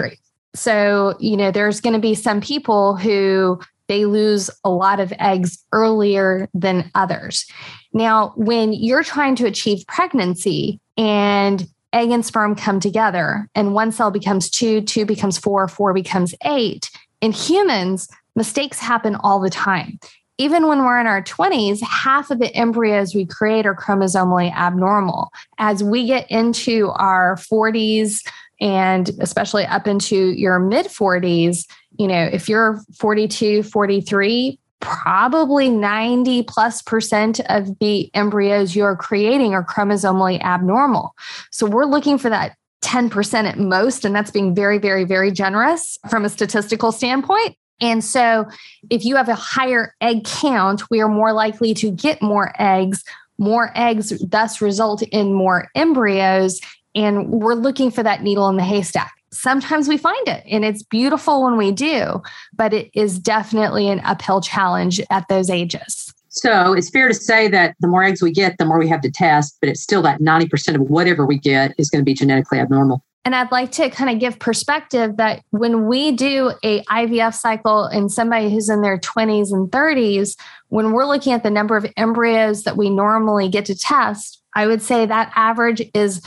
So, 0.54 1.16
you 1.18 1.36
know, 1.36 1.50
there's 1.50 1.80
going 1.80 1.94
to 1.94 2.00
be 2.00 2.14
some 2.14 2.40
people 2.40 2.96
who 2.96 3.60
they 3.88 4.06
lose 4.06 4.50
a 4.64 4.70
lot 4.70 5.00
of 5.00 5.12
eggs 5.18 5.62
earlier 5.72 6.48
than 6.54 6.90
others. 6.94 7.46
Now, 7.92 8.32
when 8.36 8.72
you're 8.72 9.04
trying 9.04 9.36
to 9.36 9.46
achieve 9.46 9.84
pregnancy 9.86 10.80
and 10.96 11.66
egg 11.92 12.10
and 12.10 12.24
sperm 12.24 12.54
come 12.56 12.80
together 12.80 13.48
and 13.54 13.74
one 13.74 13.92
cell 13.92 14.10
becomes 14.10 14.50
two, 14.50 14.80
two 14.80 15.04
becomes 15.04 15.38
four, 15.38 15.68
four 15.68 15.92
becomes 15.92 16.34
eight, 16.44 16.90
in 17.20 17.32
humans, 17.32 18.08
mistakes 18.36 18.78
happen 18.78 19.16
all 19.16 19.40
the 19.40 19.50
time. 19.50 19.98
Even 20.36 20.66
when 20.66 20.80
we're 20.80 20.98
in 20.98 21.06
our 21.06 21.22
20s, 21.22 21.80
half 21.80 22.30
of 22.32 22.40
the 22.40 22.52
embryos 22.56 23.14
we 23.14 23.24
create 23.24 23.66
are 23.66 23.76
chromosomally 23.76 24.52
abnormal. 24.52 25.30
As 25.58 25.84
we 25.84 26.06
get 26.06 26.28
into 26.28 26.90
our 26.90 27.36
40s, 27.36 28.26
and 28.60 29.10
especially 29.20 29.64
up 29.66 29.86
into 29.86 30.30
your 30.32 30.58
mid 30.58 30.86
40s, 30.86 31.66
you 31.98 32.06
know, 32.06 32.24
if 32.32 32.48
you're 32.48 32.80
42, 32.98 33.62
43, 33.62 34.58
probably 34.80 35.70
90 35.70 36.42
plus 36.42 36.82
percent 36.82 37.40
of 37.48 37.78
the 37.78 38.10
embryos 38.14 38.76
you're 38.76 38.96
creating 38.96 39.54
are 39.54 39.64
chromosomally 39.64 40.40
abnormal. 40.42 41.14
So 41.50 41.66
we're 41.66 41.86
looking 41.86 42.18
for 42.18 42.28
that 42.28 42.56
10% 42.84 43.48
at 43.48 43.58
most. 43.58 44.04
And 44.04 44.14
that's 44.14 44.30
being 44.30 44.54
very, 44.54 44.78
very, 44.78 45.04
very 45.04 45.32
generous 45.32 45.98
from 46.10 46.24
a 46.24 46.28
statistical 46.28 46.92
standpoint. 46.92 47.56
And 47.80 48.04
so, 48.04 48.46
if 48.88 49.04
you 49.04 49.16
have 49.16 49.28
a 49.28 49.34
higher 49.34 49.94
egg 50.00 50.24
count, 50.24 50.88
we 50.90 51.00
are 51.00 51.08
more 51.08 51.32
likely 51.32 51.74
to 51.74 51.90
get 51.90 52.22
more 52.22 52.52
eggs. 52.58 53.02
More 53.36 53.72
eggs 53.74 54.16
thus 54.20 54.60
result 54.60 55.02
in 55.02 55.32
more 55.32 55.68
embryos. 55.74 56.60
And 56.94 57.30
we're 57.30 57.54
looking 57.54 57.90
for 57.90 58.02
that 58.02 58.22
needle 58.22 58.48
in 58.48 58.56
the 58.56 58.64
haystack. 58.64 59.12
Sometimes 59.32 59.88
we 59.88 59.96
find 59.96 60.28
it 60.28 60.44
and 60.48 60.64
it's 60.64 60.82
beautiful 60.82 61.42
when 61.42 61.56
we 61.56 61.72
do, 61.72 62.22
but 62.54 62.72
it 62.72 62.90
is 62.94 63.18
definitely 63.18 63.88
an 63.88 64.00
uphill 64.00 64.40
challenge 64.40 65.00
at 65.10 65.26
those 65.28 65.50
ages. 65.50 66.12
So 66.28 66.72
it's 66.72 66.90
fair 66.90 67.08
to 67.08 67.14
say 67.14 67.48
that 67.48 67.76
the 67.80 67.88
more 67.88 68.02
eggs 68.02 68.22
we 68.22 68.32
get, 68.32 68.58
the 68.58 68.64
more 68.64 68.78
we 68.78 68.88
have 68.88 69.00
to 69.02 69.10
test, 69.10 69.56
but 69.60 69.68
it's 69.68 69.80
still 69.80 70.02
that 70.02 70.20
90% 70.20 70.74
of 70.74 70.82
whatever 70.82 71.24
we 71.24 71.38
get 71.38 71.74
is 71.78 71.90
going 71.90 72.00
to 72.00 72.04
be 72.04 72.14
genetically 72.14 72.58
abnormal. 72.58 73.04
And 73.24 73.34
I'd 73.34 73.50
like 73.50 73.72
to 73.72 73.88
kind 73.88 74.10
of 74.10 74.18
give 74.18 74.38
perspective 74.38 75.16
that 75.16 75.42
when 75.50 75.86
we 75.86 76.12
do 76.12 76.52
a 76.62 76.82
IVF 76.84 77.34
cycle 77.34 77.86
in 77.86 78.08
somebody 78.08 78.50
who's 78.50 78.68
in 78.68 78.82
their 78.82 78.98
20s 78.98 79.50
and 79.50 79.70
30s, 79.70 80.36
when 80.68 80.92
we're 80.92 81.06
looking 81.06 81.32
at 81.32 81.42
the 81.42 81.50
number 81.50 81.76
of 81.76 81.86
embryos 81.96 82.64
that 82.64 82.76
we 82.76 82.90
normally 82.90 83.48
get 83.48 83.64
to 83.66 83.74
test, 83.74 84.42
I 84.54 84.66
would 84.66 84.82
say 84.82 85.06
that 85.06 85.32
average 85.34 85.82
is 85.94 86.20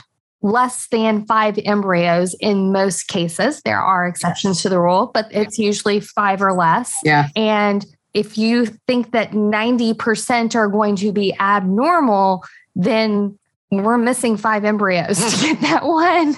less 0.48 0.88
than 0.88 1.26
five 1.26 1.60
embryos 1.66 2.36
in 2.40 2.72
most 2.72 3.08
cases. 3.08 3.62
There 3.64 3.80
are 3.80 4.08
exceptions 4.08 4.58
yes. 4.58 4.64
to 4.64 4.70
the 4.70 4.80
rule, 4.80 5.12
but 5.14 5.28
it's 5.32 5.60
usually 5.60 6.00
five 6.00 6.42
or 6.42 6.54
less. 6.54 6.94
Yeah. 7.04 7.28
And 7.36 7.86
if 8.14 8.38
you 8.38 8.66
think 8.66 9.12
that 9.12 9.32
90% 9.32 10.56
are 10.56 10.68
going 10.68 10.96
to 10.98 11.12
be 11.12 11.36
abnormal, 11.40 12.44
then 12.76 13.38
we're 13.70 13.98
missing 13.98 14.38
five 14.38 14.64
embryos 14.64 15.18
to 15.18 15.46
get 15.46 15.62
that 15.62 15.84
one. 15.84 16.36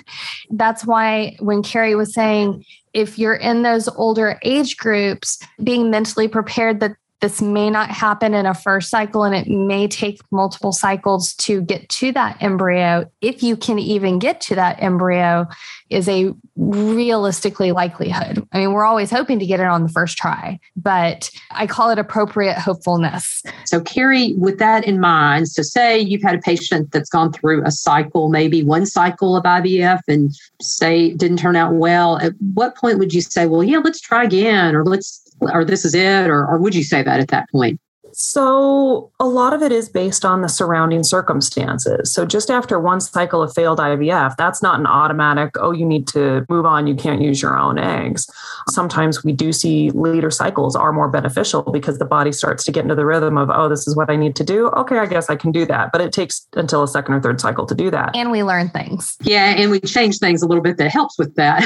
That's 0.50 0.86
why 0.86 1.38
when 1.40 1.62
Carrie 1.62 1.96
was 1.96 2.14
saying, 2.14 2.66
if 2.94 3.20
you're 3.20 3.36
in 3.36 3.62
those 3.62 3.88
older 3.90 4.40
age 4.44 4.78
groups, 4.78 5.40
being 5.64 5.92
mentally 5.92 6.28
prepared 6.28 6.80
that 6.80 6.96
this 7.22 7.42
may 7.42 7.70
not 7.70 7.90
happen 7.90 8.34
in 8.34 8.46
a 8.46 8.54
first 8.54 8.90
cycle 8.90 9.24
and 9.24 9.36
it 9.36 9.48
may 9.48 9.88
take 9.88 10.22
multiple 10.32 10.72
cycles 10.72 11.34
to 11.36 11.62
get 11.62 11.88
to 11.90 12.12
that 12.14 12.42
embryo. 12.42 13.10
If 13.22 13.44
you 13.44 13.58
can 13.58 13.78
even 13.78 14.20
get 14.20 14.40
to 14.42 14.56
that 14.56 14.82
embryo, 14.82 15.48
is 15.90 16.08
a 16.08 16.34
realistically 16.56 17.72
likelihood. 17.72 18.48
I 18.52 18.60
mean, 18.60 18.74
we're 18.74 18.86
always 18.86 19.10
hoping 19.10 19.40
to 19.40 19.46
get 19.46 19.60
it 19.60 19.66
on 19.66 19.84
the 19.84 19.90
first 19.90 20.18
try, 20.18 20.60
but 20.76 21.32
I 21.52 21.66
call 21.68 21.90
it 21.90 21.98
appropriate 21.98 22.58
hopefulness. 22.58 23.44
So, 23.66 23.82
Carrie, 23.82 24.34
with 24.38 24.60
that 24.60 24.86
in 24.86 25.00
mind, 25.00 25.48
so 25.48 25.64
say 25.64 26.00
you've 26.00 26.22
had 26.22 26.36
a 26.36 26.40
patient 26.40 26.92
that's 26.92 27.10
gone 27.10 27.34
through 27.34 27.66
a 27.66 27.72
cycle, 27.72 28.30
maybe 28.30 28.64
one 28.64 28.86
cycle 28.86 29.36
of 29.36 29.44
IVF, 29.44 30.02
and 30.08 30.36
say 30.62 31.08
it 31.08 31.18
didn't 31.18 31.38
turn 31.38 31.56
out 31.56 31.74
well. 31.74 32.18
At 32.20 32.34
what 32.54 32.76
point 32.76 33.00
would 33.00 33.14
you 33.14 33.22
say, 33.22 33.48
well, 33.48 33.64
yeah, 33.64 33.80
let's 33.80 34.00
try 34.00 34.24
again, 34.24 34.76
or 34.76 34.86
let's 34.86 35.29
or 35.42 35.66
this 35.66 35.86
is 35.86 35.96
it, 35.96 36.30
or, 36.30 36.46
or 36.46 36.58
would 36.58 36.76
you 36.76 36.84
say 36.84 37.04
that 37.04 37.20
at 37.20 37.30
that 37.30 37.50
point? 37.52 37.80
So, 38.22 39.12
a 39.18 39.26
lot 39.26 39.54
of 39.54 39.62
it 39.62 39.72
is 39.72 39.88
based 39.88 40.26
on 40.26 40.42
the 40.42 40.50
surrounding 40.50 41.04
circumstances. 41.04 42.12
So, 42.12 42.26
just 42.26 42.52
after 42.52 42.78
one 42.78 43.00
cycle 43.00 43.42
of 43.42 43.54
failed 43.54 43.80
IVF, 43.80 44.36
that's 44.36 44.62
not 44.62 44.78
an 44.78 44.86
automatic, 44.86 45.56
oh, 45.58 45.72
you 45.72 45.86
need 45.86 46.06
to 46.10 46.46
move 46.50 46.66
on, 46.66 46.86
you 46.86 46.96
can't 46.96 47.22
use 47.22 47.42
your 47.42 47.58
own 47.58 47.80
eggs. 47.80 48.30
Sometimes 48.68 49.24
we 49.24 49.32
do 49.32 49.54
see 49.54 49.92
later 49.92 50.30
cycles 50.30 50.76
are 50.76 50.92
more 50.92 51.08
beneficial 51.08 51.64
because 51.64 51.98
the 51.98 52.04
body 52.04 52.34
starts 52.34 52.66
to 52.66 52.74
get 52.74 52.84
into 52.84 52.94
the 52.94 53.06
rhythm 53.06 53.38
of, 53.38 53.50
oh, 53.50 53.70
this 53.70 53.88
is 53.88 53.96
what 53.96 54.10
I 54.10 54.18
need 54.18 54.36
to 54.36 54.44
do. 54.44 54.68
Okay, 54.72 54.98
I 54.98 55.06
guess 55.06 55.30
I 55.30 55.38
can 55.38 55.54
do 55.54 55.66
that. 55.68 55.94
But 55.94 56.02
it 56.02 56.12
takes 56.12 56.46
until 56.56 56.84
a 56.84 56.90
second 56.90 57.14
or 57.14 57.22
third 57.22 57.40
cycle 57.40 57.66
to 57.68 57.74
do 57.74 57.90
that. 57.92 58.18
And 58.18 58.32
we 58.32 58.44
learn 58.44 58.68
things. 58.68 59.16
Yeah. 59.22 59.56
And 59.56 59.72
we 59.72 59.80
change 59.80 60.20
things 60.20 60.42
a 60.42 60.46
little 60.46 60.64
bit 60.64 60.76
that 60.76 60.92
helps 60.92 61.18
with 61.18 61.36
that. 61.36 61.64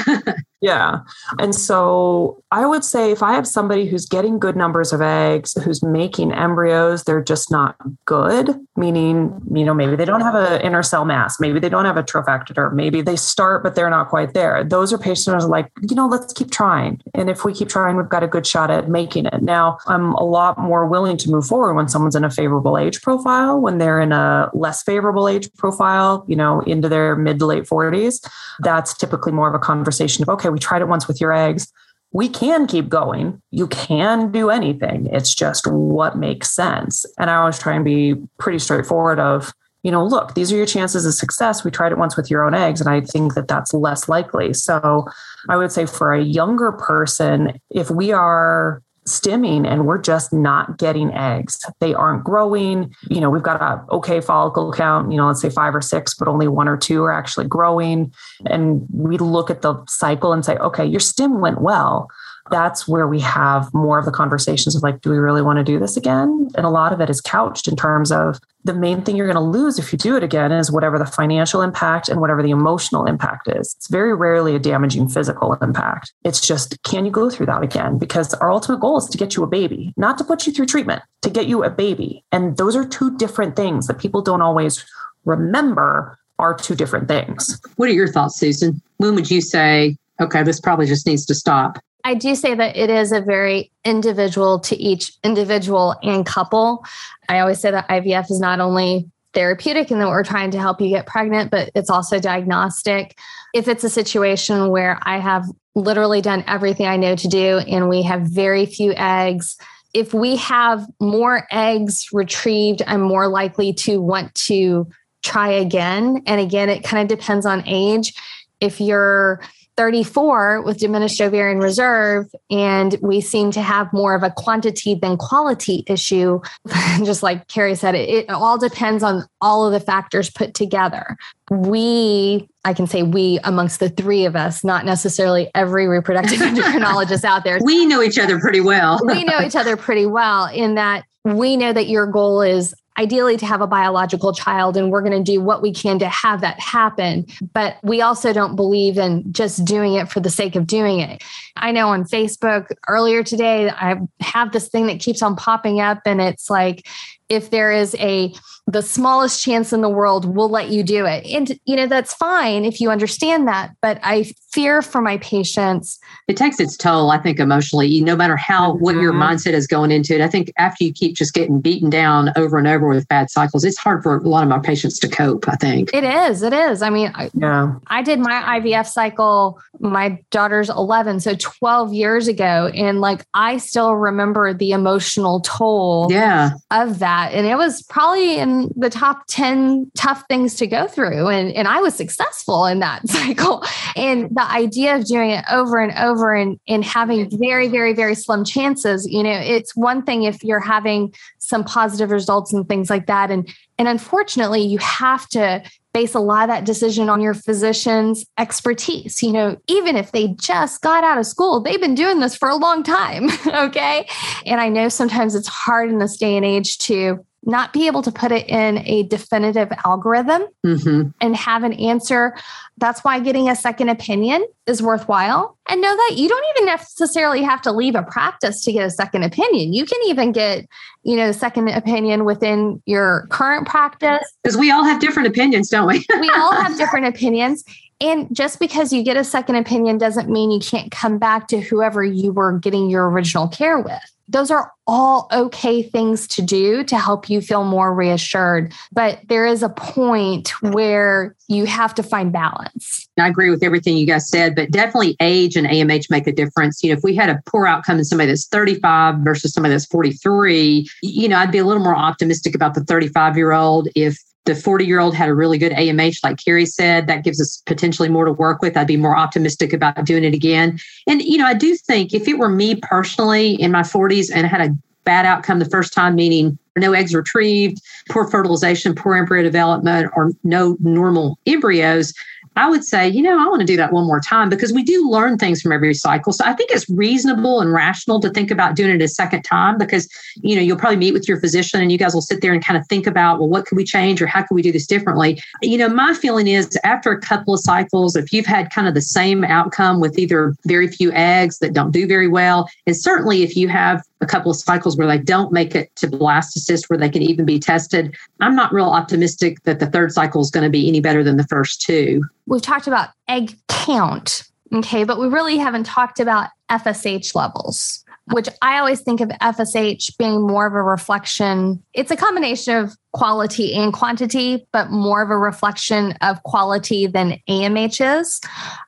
yeah. 0.61 0.99
And 1.39 1.55
so 1.55 2.43
I 2.51 2.67
would 2.67 2.83
say 2.83 3.11
if 3.11 3.23
I 3.23 3.33
have 3.33 3.47
somebody 3.47 3.87
who's 3.87 4.05
getting 4.05 4.37
good 4.37 4.55
numbers 4.55 4.93
of 4.93 5.01
eggs, 5.01 5.53
who's 5.63 5.81
making 5.81 6.31
embryos, 6.43 7.03
they're 7.03 7.23
just 7.23 7.49
not 7.49 7.75
good, 8.05 8.55
meaning, 8.75 9.41
you 9.53 9.65
know, 9.65 9.73
maybe 9.73 9.95
they 9.95 10.05
don't 10.05 10.21
have 10.21 10.35
an 10.35 10.61
inner 10.61 10.83
cell 10.83 11.05
mass, 11.05 11.39
maybe 11.39 11.59
they 11.59 11.69
don't 11.69 11.85
have 11.85 11.97
a 11.97 12.03
trophectoderm, 12.03 12.73
maybe 12.73 13.01
they 13.01 13.15
start, 13.15 13.63
but 13.63 13.75
they're 13.75 13.89
not 13.89 14.09
quite 14.09 14.33
there. 14.33 14.63
Those 14.63 14.91
are 14.91 14.97
patients 14.97 15.27
are 15.27 15.47
like, 15.47 15.71
you 15.81 15.95
know, 15.95 16.07
let's 16.07 16.33
keep 16.33 16.51
trying. 16.51 17.01
And 17.13 17.29
if 17.29 17.45
we 17.45 17.53
keep 17.53 17.69
trying, 17.69 17.95
we've 17.95 18.09
got 18.09 18.23
a 18.23 18.27
good 18.27 18.45
shot 18.45 18.69
at 18.69 18.89
making 18.89 19.25
it. 19.25 19.41
Now, 19.41 19.77
I'm 19.87 20.13
a 20.13 20.23
lot 20.23 20.57
more 20.57 20.85
willing 20.85 21.17
to 21.17 21.29
move 21.29 21.47
forward 21.47 21.75
when 21.75 21.87
someone's 21.87 22.15
in 22.15 22.23
a 22.23 22.29
favorable 22.29 22.77
age 22.77 23.01
profile, 23.01 23.59
when 23.59 23.77
they're 23.77 24.01
in 24.01 24.11
a 24.11 24.49
less 24.53 24.83
favorable 24.83 25.27
age 25.27 25.51
profile, 25.53 26.25
you 26.27 26.35
know, 26.35 26.61
into 26.61 26.89
their 26.89 27.15
mid 27.15 27.39
to 27.39 27.45
late 27.45 27.63
40s. 27.63 28.27
That's 28.59 28.93
typically 28.93 29.31
more 29.31 29.47
of 29.47 29.55
a 29.55 29.59
conversation 29.59 30.23
of, 30.23 30.29
okay, 30.29 30.49
we 30.49 30.59
tried 30.59 30.81
it 30.81 30.87
once 30.87 31.07
with 31.07 31.21
your 31.21 31.33
eggs 31.33 31.71
we 32.13 32.29
can 32.29 32.67
keep 32.67 32.87
going. 32.87 33.41
You 33.49 33.67
can 33.67 34.31
do 34.31 34.49
anything. 34.49 35.07
It's 35.11 35.33
just 35.33 35.65
what 35.67 36.15
makes 36.15 36.51
sense. 36.51 37.05
And 37.17 37.29
I 37.29 37.35
always 37.35 37.59
try 37.59 37.73
and 37.73 37.83
be 37.83 38.15
pretty 38.37 38.59
straightforward 38.59 39.19
of, 39.19 39.51
you 39.81 39.91
know, 39.91 40.05
look, 40.05 40.35
these 40.35 40.53
are 40.53 40.55
your 40.55 40.67
chances 40.67 41.05
of 41.05 41.15
success. 41.15 41.63
We 41.63 41.71
tried 41.71 41.91
it 41.91 41.97
once 41.97 42.15
with 42.15 42.31
your 42.31 42.45
own 42.45 42.53
eggs, 42.53 42.79
and 42.79 42.89
I 42.89 43.01
think 43.01 43.33
that 43.33 43.49
that's 43.49 43.73
less 43.73 44.07
likely. 44.07 44.53
So 44.53 45.05
I 45.49 45.57
would 45.57 45.71
say 45.71 45.85
for 45.85 46.13
a 46.13 46.23
younger 46.23 46.71
person, 46.71 47.59
if 47.69 47.89
we 47.89 48.11
are 48.11 48.81
stimming 49.05 49.67
and 49.67 49.85
we're 49.85 50.01
just 50.01 50.31
not 50.33 50.77
getting 50.77 51.13
eggs. 51.13 51.59
They 51.79 51.93
aren't 51.93 52.23
growing. 52.23 52.93
You 53.09 53.21
know, 53.21 53.29
we've 53.29 53.43
got 53.43 53.61
a 53.61 53.83
okay 53.93 54.21
follicle 54.21 54.71
count, 54.71 55.11
you 55.11 55.17
know, 55.17 55.27
let's 55.27 55.41
say 55.41 55.49
five 55.49 55.75
or 55.75 55.81
six, 55.81 56.13
but 56.13 56.27
only 56.27 56.47
one 56.47 56.67
or 56.67 56.77
two 56.77 57.03
are 57.03 57.11
actually 57.11 57.47
growing. 57.47 58.13
And 58.45 58.85
we 58.91 59.17
look 59.17 59.49
at 59.49 59.61
the 59.61 59.83
cycle 59.87 60.33
and 60.33 60.45
say, 60.45 60.55
okay, 60.57 60.85
your 60.85 60.99
stim 60.99 61.41
went 61.41 61.61
well 61.61 62.09
that's 62.51 62.87
where 62.87 63.07
we 63.07 63.19
have 63.21 63.73
more 63.73 63.97
of 63.97 64.05
the 64.05 64.11
conversations 64.11 64.75
of 64.75 64.83
like, 64.83 65.01
do 65.01 65.09
we 65.09 65.17
really 65.17 65.41
want 65.41 65.57
to 65.57 65.63
do 65.63 65.79
this 65.79 65.95
again? 65.95 66.49
And 66.55 66.65
a 66.65 66.69
lot 66.69 66.91
of 66.91 66.99
it 66.99 67.09
is 67.09 67.21
couched 67.21 67.67
in 67.67 67.75
terms 67.75 68.11
of 68.11 68.39
the 68.65 68.73
main 68.73 69.01
thing 69.01 69.15
you're 69.15 69.31
going 69.31 69.35
to 69.35 69.41
lose 69.59 69.79
if 69.79 69.91
you 69.91 69.97
do 69.97 70.15
it 70.15 70.23
again 70.23 70.51
is 70.51 70.71
whatever 70.71 70.97
the 70.97 71.05
financial 71.05 71.61
impact 71.61 72.09
and 72.09 72.19
whatever 72.21 72.43
the 72.43 72.51
emotional 72.51 73.05
impact 73.05 73.47
is. 73.47 73.73
It's 73.77 73.89
very 73.89 74.13
rarely 74.13 74.55
a 74.55 74.59
damaging 74.59 75.09
physical 75.09 75.53
impact. 75.61 76.13
It's 76.23 76.45
just, 76.45 76.81
can 76.83 77.05
you 77.05 77.11
go 77.11 77.29
through 77.29 77.47
that 77.47 77.63
again? 77.63 77.97
Because 77.97 78.33
our 78.35 78.51
ultimate 78.51 78.79
goal 78.79 78.97
is 78.97 79.07
to 79.07 79.17
get 79.17 79.35
you 79.35 79.43
a 79.43 79.47
baby, 79.47 79.93
not 79.97 80.17
to 80.17 80.23
put 80.23 80.45
you 80.45 80.53
through 80.53 80.67
treatment, 80.67 81.01
to 81.21 81.29
get 81.29 81.47
you 81.47 81.63
a 81.63 81.69
baby. 81.69 82.23
And 82.31 82.57
those 82.57 82.75
are 82.75 82.85
two 82.85 83.15
different 83.17 83.55
things 83.55 83.87
that 83.87 83.99
people 83.99 84.21
don't 84.21 84.41
always 84.41 84.85
remember 85.25 86.17
are 86.39 86.53
two 86.53 86.75
different 86.75 87.07
things. 87.07 87.61
What 87.75 87.89
are 87.89 87.93
your 87.93 88.07
thoughts, 88.07 88.37
Susan? 88.37 88.81
When 88.97 89.15
would 89.15 89.31
you 89.31 89.39
say, 89.39 89.97
okay, 90.19 90.43
this 90.43 90.59
probably 90.59 90.87
just 90.87 91.05
needs 91.05 91.25
to 91.27 91.35
stop? 91.35 91.79
I 92.03 92.15
do 92.15 92.35
say 92.35 92.53
that 92.53 92.75
it 92.75 92.89
is 92.89 93.11
a 93.11 93.21
very 93.21 93.71
individual 93.85 94.59
to 94.61 94.75
each 94.75 95.13
individual 95.23 95.95
and 96.03 96.25
couple. 96.25 96.85
I 97.29 97.39
always 97.39 97.59
say 97.59 97.71
that 97.71 97.87
IVF 97.87 98.29
is 98.29 98.39
not 98.39 98.59
only 98.59 99.09
therapeutic 99.33 99.89
and 99.89 100.01
that 100.01 100.09
we're 100.09 100.23
trying 100.23 100.51
to 100.51 100.59
help 100.59 100.81
you 100.81 100.89
get 100.89 101.07
pregnant, 101.07 101.49
but 101.49 101.71
it's 101.75 101.89
also 101.89 102.19
diagnostic. 102.19 103.17
If 103.53 103.67
it's 103.67 103.83
a 103.83 103.89
situation 103.89 104.69
where 104.69 104.99
I 105.03 105.19
have 105.19 105.45
literally 105.75 106.21
done 106.21 106.43
everything 106.47 106.85
I 106.85 106.97
know 106.97 107.15
to 107.15 107.27
do 107.27 107.59
and 107.59 107.89
we 107.89 108.03
have 108.03 108.21
very 108.21 108.65
few 108.65 108.93
eggs, 108.95 109.57
if 109.93 110.13
we 110.13 110.35
have 110.37 110.85
more 110.99 111.47
eggs 111.51 112.07
retrieved, 112.11 112.81
I'm 112.85 113.01
more 113.01 113.27
likely 113.27 113.73
to 113.73 114.01
want 114.01 114.33
to 114.35 114.87
try 115.23 115.49
again. 115.49 116.23
And 116.25 116.41
again, 116.41 116.69
it 116.69 116.83
kind 116.83 117.09
of 117.09 117.17
depends 117.17 117.45
on 117.45 117.67
age. 117.67 118.13
If 118.59 118.81
you're 118.81 119.41
34 119.75 120.61
with 120.61 120.77
diminished 120.77 121.19
ovarian 121.19 121.59
reserve, 121.59 122.27
and 122.49 122.97
we 123.01 123.21
seem 123.21 123.51
to 123.51 123.61
have 123.61 123.91
more 123.91 124.15
of 124.15 124.23
a 124.23 124.31
quantity 124.31 124.95
than 124.95 125.17
quality 125.17 125.83
issue. 125.87 126.39
Just 127.03 127.23
like 127.23 127.47
Carrie 127.47 127.75
said, 127.75 127.95
it, 127.95 128.09
it, 128.09 128.29
all 128.29 128.57
depends 128.57 129.03
on 129.03 129.25
all 129.41 129.65
of 129.65 129.73
the 129.73 129.79
factors 129.79 130.29
put 130.29 130.53
together. 130.53 131.17
We, 131.49 132.47
I 132.65 132.73
can 132.73 132.87
say 132.87 133.03
we 133.03 133.39
amongst 133.43 133.79
the 133.79 133.89
three 133.89 134.25
of 134.25 134.35
us, 134.35 134.63
not 134.63 134.85
necessarily 134.85 135.49
every 135.55 135.87
reproductive 135.87 136.39
endocrinologist 136.39 137.23
out 137.23 137.43
there. 137.43 137.59
We 137.63 137.85
know 137.85 138.01
each 138.01 138.19
other 138.19 138.39
pretty 138.39 138.61
well. 138.61 138.99
we 139.05 139.23
know 139.23 139.41
each 139.41 139.55
other 139.55 139.75
pretty 139.75 140.05
well 140.05 140.45
in 140.45 140.75
that 140.75 141.05
we 141.25 141.55
know 141.55 141.71
that 141.71 141.87
your 141.87 142.05
goal 142.05 142.41
is 142.41 142.75
ideally 142.97 143.37
to 143.37 143.45
have 143.45 143.61
a 143.61 143.67
biological 143.67 144.33
child 144.33 144.77
and 144.77 144.91
we're 144.91 145.01
going 145.01 145.23
to 145.23 145.31
do 145.31 145.41
what 145.41 145.61
we 145.61 145.73
can 145.73 145.99
to 145.99 146.09
have 146.09 146.41
that 146.41 146.59
happen. 146.59 147.25
But 147.53 147.77
we 147.83 148.01
also 148.01 148.33
don't 148.33 148.55
believe 148.55 148.97
in 148.97 149.31
just 149.33 149.65
doing 149.65 149.95
it 149.95 150.09
for 150.09 150.19
the 150.19 150.29
sake 150.29 150.55
of 150.55 150.67
doing 150.67 150.99
it 150.99 151.23
i 151.57 151.71
know 151.71 151.89
on 151.89 152.03
facebook 152.03 152.67
earlier 152.87 153.23
today 153.23 153.69
i 153.69 153.99
have 154.19 154.51
this 154.51 154.67
thing 154.69 154.87
that 154.87 154.99
keeps 154.99 155.21
on 155.21 155.35
popping 155.35 155.79
up 155.79 156.01
and 156.05 156.21
it's 156.21 156.49
like 156.49 156.87
if 157.29 157.49
there 157.49 157.71
is 157.71 157.95
a 157.95 158.33
the 158.65 158.81
smallest 158.81 159.43
chance 159.43 159.73
in 159.73 159.81
the 159.81 159.89
world 159.89 160.23
we'll 160.35 160.49
let 160.49 160.69
you 160.69 160.83
do 160.83 161.05
it. 161.05 161.25
And 161.25 161.59
you 161.65 161.75
know 161.75 161.85
that's 161.85 162.13
fine 162.13 162.63
if 162.63 162.79
you 162.79 162.89
understand 162.89 163.47
that 163.47 163.71
but 163.81 163.99
i 164.03 164.31
fear 164.51 164.81
for 164.81 165.01
my 165.01 165.17
patients. 165.17 165.99
It 166.27 166.37
takes 166.37 166.59
its 166.59 166.77
toll 166.77 167.11
i 167.11 167.17
think 167.17 167.39
emotionally 167.39 167.99
no 168.01 168.15
matter 168.15 168.37
how 168.37 168.75
what 168.75 168.95
your 168.95 169.11
mm-hmm. 169.11 169.23
mindset 169.23 169.53
is 169.53 169.67
going 169.67 169.91
into 169.91 170.15
it. 170.15 170.21
I 170.21 170.27
think 170.27 170.51
after 170.57 170.83
you 170.83 170.93
keep 170.93 171.15
just 171.15 171.33
getting 171.33 171.59
beaten 171.59 171.89
down 171.89 172.31
over 172.37 172.57
and 172.57 172.67
over 172.67 172.87
with 172.87 173.07
bad 173.07 173.29
cycles 173.29 173.63
it's 173.65 173.77
hard 173.77 174.03
for 174.03 174.17
a 174.17 174.21
lot 174.21 174.43
of 174.43 174.49
my 174.49 174.59
patients 174.59 174.99
to 174.99 175.09
cope 175.09 175.47
i 175.49 175.55
think. 175.55 175.93
It 175.93 176.03
is 176.05 176.41
it 176.41 176.53
is. 176.53 176.81
I 176.81 176.89
mean 176.89 177.11
yeah. 177.33 177.75
I 177.87 178.01
did 178.01 178.19
my 178.19 178.59
ivf 178.59 178.87
cycle 178.87 179.59
my 179.79 180.19
daughter's 180.31 180.69
11 180.69 181.19
so 181.19 181.35
12 181.43 181.93
years 181.93 182.27
ago 182.27 182.71
and 182.73 183.01
like 183.01 183.25
i 183.33 183.57
still 183.57 183.95
remember 183.95 184.53
the 184.53 184.71
emotional 184.71 185.41
toll 185.41 186.07
yeah 186.09 186.51
of 186.71 186.99
that 186.99 187.33
and 187.33 187.45
it 187.45 187.55
was 187.55 187.83
probably 187.83 188.37
in 188.37 188.71
the 188.75 188.89
top 188.89 189.23
10 189.27 189.91
tough 189.95 190.23
things 190.27 190.55
to 190.55 190.67
go 190.67 190.87
through. 190.87 191.27
And, 191.27 191.51
and 191.53 191.67
I 191.67 191.79
was 191.79 191.93
successful 191.93 192.65
in 192.65 192.79
that 192.79 193.07
cycle. 193.07 193.63
And 193.95 194.29
the 194.35 194.49
idea 194.49 194.95
of 194.95 195.05
doing 195.05 195.31
it 195.31 195.45
over 195.51 195.79
and 195.79 195.97
over 195.97 196.33
and, 196.33 196.59
and 196.67 196.83
having 196.83 197.29
very, 197.37 197.67
very, 197.67 197.93
very 197.93 198.15
slim 198.15 198.43
chances, 198.43 199.07
you 199.09 199.23
know, 199.23 199.31
it's 199.31 199.75
one 199.75 200.03
thing 200.03 200.23
if 200.23 200.43
you're 200.43 200.59
having 200.59 201.13
some 201.39 201.63
positive 201.63 202.11
results 202.11 202.53
and 202.53 202.67
things 202.67 202.89
like 202.89 203.07
that. 203.07 203.31
And 203.31 203.47
and 203.79 203.87
unfortunately, 203.87 204.61
you 204.61 204.77
have 204.77 205.27
to 205.29 205.63
base 205.93 206.15
a 206.15 206.19
lot 206.19 206.43
of 206.43 206.49
that 206.49 206.65
decision 206.65 207.07
on 207.07 207.21
your 207.21 207.33
physician's 207.33 208.25
expertise. 208.37 209.21
You 209.21 209.31
know, 209.31 209.57
even 209.67 209.95
if 209.95 210.11
they 210.11 210.29
just 210.39 210.81
got 210.81 211.03
out 211.03 211.17
of 211.17 211.25
school, 211.25 211.61
they've 211.61 211.79
been 211.79 211.95
doing 211.95 212.19
this 212.19 212.35
for 212.35 212.49
a 212.49 212.55
long 212.55 212.83
time. 212.83 213.29
okay. 213.47 214.07
And 214.45 214.59
I 214.59 214.69
know 214.69 214.89
sometimes 214.89 215.35
it's 215.35 215.47
hard 215.47 215.89
in 215.89 215.99
this 215.99 216.17
day 216.17 216.35
and 216.35 216.45
age 216.45 216.77
to 216.79 217.23
not 217.45 217.73
be 217.73 217.87
able 217.87 218.01
to 218.01 218.11
put 218.11 218.31
it 218.31 218.47
in 218.49 218.79
a 218.79 219.03
definitive 219.03 219.71
algorithm 219.85 220.43
mm-hmm. 220.65 221.09
and 221.19 221.35
have 221.35 221.63
an 221.63 221.73
answer. 221.73 222.35
That's 222.77 223.03
why 223.03 223.19
getting 223.19 223.49
a 223.49 223.55
second 223.55 223.89
opinion 223.89 224.45
is 224.65 224.81
worthwhile. 224.81 225.57
And 225.67 225.81
know 225.81 225.95
that 225.95 226.15
you 226.15 226.29
don't 226.29 226.45
even 226.55 226.65
necessarily 226.67 227.43
have 227.43 227.61
to 227.63 227.71
leave 227.71 227.95
a 227.95 228.03
practice 228.03 228.63
to 228.63 228.71
get 228.71 228.85
a 228.85 228.89
second 228.89 229.23
opinion. 229.23 229.73
You 229.73 229.85
can 229.85 229.99
even 230.05 230.31
get, 230.31 230.65
you 231.03 231.15
know, 231.15 231.31
second 231.31 231.69
opinion 231.69 232.25
within 232.25 232.81
your 232.85 233.27
current 233.29 233.67
practice. 233.67 234.23
Because 234.41 234.57
we 234.57 234.71
all 234.71 234.83
have 234.83 234.99
different 234.99 235.27
opinions, 235.27 235.69
don't 235.69 235.87
we? 235.87 236.05
we 236.19 236.29
all 236.35 236.53
have 236.53 236.77
different 236.77 237.07
opinions. 237.07 237.63
And 238.01 238.33
just 238.35 238.59
because 238.59 238.91
you 238.91 239.03
get 239.03 239.17
a 239.17 239.23
second 239.23 239.55
opinion 239.55 239.97
doesn't 239.97 240.29
mean 240.29 240.51
you 240.51 240.59
can't 240.59 240.91
come 240.91 241.17
back 241.17 241.47
to 241.49 241.59
whoever 241.59 242.03
you 242.03 242.31
were 242.31 242.57
getting 242.59 242.89
your 242.89 243.09
original 243.09 243.47
care 243.47 243.79
with 243.79 244.12
those 244.27 244.51
are 244.51 244.71
all 244.87 245.27
okay 245.31 245.81
things 245.81 246.27
to 246.27 246.41
do 246.41 246.83
to 246.83 246.97
help 246.97 247.29
you 247.29 247.41
feel 247.41 247.63
more 247.63 247.93
reassured. 247.93 248.73
But 248.91 249.19
there 249.27 249.45
is 249.45 249.63
a 249.63 249.69
point 249.69 250.49
where 250.61 251.35
you 251.47 251.65
have 251.65 251.93
to 251.95 252.03
find 252.03 252.31
balance. 252.31 253.07
I 253.19 253.27
agree 253.27 253.49
with 253.49 253.63
everything 253.63 253.97
you 253.97 254.07
guys 254.07 254.29
said, 254.29 254.55
but 254.55 254.71
definitely 254.71 255.15
age 255.19 255.55
and 255.55 255.67
AMH 255.67 256.09
make 256.09 256.27
a 256.27 256.31
difference. 256.31 256.83
You 256.83 256.89
know, 256.89 256.97
if 256.97 257.03
we 257.03 257.15
had 257.15 257.29
a 257.29 257.41
poor 257.45 257.67
outcome 257.67 257.99
in 257.99 258.05
somebody 258.05 258.29
that's 258.29 258.47
35 258.47 259.19
versus 259.19 259.53
somebody 259.53 259.73
that's 259.73 259.85
43, 259.85 260.87
you 261.01 261.27
know, 261.27 261.37
I'd 261.37 261.51
be 261.51 261.59
a 261.59 261.65
little 261.65 261.83
more 261.83 261.95
optimistic 261.95 262.55
about 262.55 262.73
the 262.73 262.83
35 262.83 263.37
year 263.37 263.51
old 263.51 263.87
if 263.95 264.17
the 264.45 264.55
40 264.55 264.85
year 264.85 264.99
old 264.99 265.15
had 265.15 265.29
a 265.29 265.33
really 265.33 265.57
good 265.57 265.71
AMH, 265.71 266.23
like 266.23 266.37
Carrie 266.43 266.65
said, 266.65 267.07
that 267.07 267.23
gives 267.23 267.39
us 267.39 267.61
potentially 267.65 268.09
more 268.09 268.25
to 268.25 268.33
work 268.33 268.61
with. 268.61 268.75
I'd 268.75 268.87
be 268.87 268.97
more 268.97 269.17
optimistic 269.17 269.73
about 269.73 270.05
doing 270.05 270.23
it 270.23 270.33
again. 270.33 270.79
And, 271.07 271.21
you 271.21 271.37
know, 271.37 271.45
I 271.45 271.53
do 271.53 271.75
think 271.75 272.13
if 272.13 272.27
it 272.27 272.37
were 272.37 272.49
me 272.49 272.75
personally 272.75 273.53
in 273.53 273.71
my 273.71 273.81
40s 273.81 274.29
and 274.33 274.45
I 274.45 274.49
had 274.49 274.61
a 274.61 274.75
bad 275.05 275.25
outcome 275.25 275.59
the 275.59 275.65
first 275.65 275.93
time, 275.93 276.15
meaning 276.15 276.57
no 276.75 276.93
eggs 276.93 277.13
retrieved, 277.13 277.81
poor 278.09 278.29
fertilization, 278.29 278.95
poor 278.95 279.15
embryo 279.15 279.43
development, 279.43 280.11
or 280.15 280.31
no 280.43 280.77
normal 280.79 281.37
embryos, 281.45 282.13
I 282.55 282.69
would 282.69 282.83
say, 282.83 283.09
you 283.09 283.21
know, 283.21 283.39
I 283.39 283.47
want 283.47 283.61
to 283.61 283.65
do 283.65 283.77
that 283.77 283.91
one 283.91 284.05
more 284.05 284.19
time 284.19 284.49
because 284.49 284.71
we 284.71 284.83
do 284.83 285.09
learn 285.09 285.37
things 285.37 285.61
from 285.61 285.71
every 285.71 285.93
cycle. 285.93 286.33
So 286.33 286.43
I 286.45 286.53
think 286.53 286.71
it's 286.71 286.89
reasonable 286.89 287.61
and 287.61 287.73
rational 287.73 288.19
to 288.21 288.29
think 288.29 288.51
about 288.51 288.75
doing 288.75 288.91
it 288.91 289.01
a 289.01 289.07
second 289.07 289.43
time 289.43 289.77
because, 289.77 290.07
you 290.41 290.55
know, 290.55 290.61
you'll 290.61 290.77
probably 290.77 290.97
meet 290.97 291.13
with 291.13 291.27
your 291.27 291.39
physician 291.39 291.81
and 291.81 291.91
you 291.91 291.97
guys 291.97 292.13
will 292.13 292.21
sit 292.21 292.41
there 292.41 292.53
and 292.53 292.63
kind 292.63 292.77
of 292.77 292.85
think 292.87 293.07
about, 293.07 293.39
well, 293.39 293.49
what 293.49 293.65
could 293.65 293.75
we 293.75 293.83
change 293.83 294.21
or 294.21 294.27
how 294.27 294.43
can 294.43 294.55
we 294.55 294.61
do 294.61 294.71
this 294.71 294.85
differently? 294.85 295.41
You 295.61 295.77
know, 295.77 295.89
my 295.89 296.13
feeling 296.13 296.47
is 296.47 296.77
after 296.83 297.11
a 297.11 297.19
couple 297.19 297.53
of 297.53 297.59
cycles, 297.59 298.15
if 298.15 298.31
you've 298.31 298.45
had 298.45 298.71
kind 298.71 298.87
of 298.87 298.93
the 298.93 299.01
same 299.01 299.43
outcome 299.43 299.99
with 299.99 300.19
either 300.19 300.55
very 300.65 300.87
few 300.87 301.11
eggs 301.13 301.59
that 301.59 301.73
don't 301.73 301.91
do 301.91 302.07
very 302.07 302.27
well, 302.27 302.69
and 302.85 302.95
certainly 302.95 303.43
if 303.43 303.55
you 303.55 303.67
have 303.67 304.03
a 304.23 304.25
couple 304.25 304.49
of 304.49 304.57
cycles 304.57 304.97
where 304.97 305.07
they 305.07 305.19
don't 305.19 305.51
make 305.51 305.75
it 305.75 305.95
to 305.97 306.07
blastocyst 306.07 306.89
where 306.89 306.97
they 306.97 307.09
can 307.09 307.21
even 307.21 307.45
be 307.45 307.59
tested. 307.59 308.15
I'm 308.39 308.55
not 308.55 308.73
real 308.73 308.89
optimistic 308.89 309.61
that 309.63 309.79
the 309.79 309.87
third 309.87 310.11
cycle 310.11 310.41
is 310.41 310.49
going 310.49 310.63
to 310.63 310.69
be 310.69 310.87
any 310.87 311.01
better 311.01 311.23
than 311.23 311.37
the 311.37 311.45
first 311.47 311.81
two. 311.81 312.23
We've 312.47 312.61
talked 312.61 312.87
about 312.87 313.09
egg 313.27 313.57
count, 313.67 314.43
okay, 314.73 315.03
but 315.03 315.19
we 315.19 315.27
really 315.27 315.57
haven't 315.57 315.85
talked 315.85 316.19
about 316.19 316.49
FSH 316.71 317.35
levels 317.35 318.02
which 318.31 318.47
I 318.61 318.79
always 318.79 319.01
think 319.01 319.19
of 319.19 319.29
FSH 319.29 320.17
being 320.17 320.47
more 320.47 320.65
of 320.65 320.73
a 320.73 320.81
reflection. 320.81 321.83
It's 321.93 322.09
a 322.09 322.15
combination 322.15 322.77
of 322.77 322.93
quality 323.11 323.75
and 323.75 323.91
quantity, 323.91 324.65
but 324.71 324.89
more 324.89 325.21
of 325.21 325.29
a 325.29 325.37
reflection 325.37 326.13
of 326.21 326.41
quality 326.43 327.05
than 327.05 327.37
AMH 327.49 328.19
is. 328.19 328.39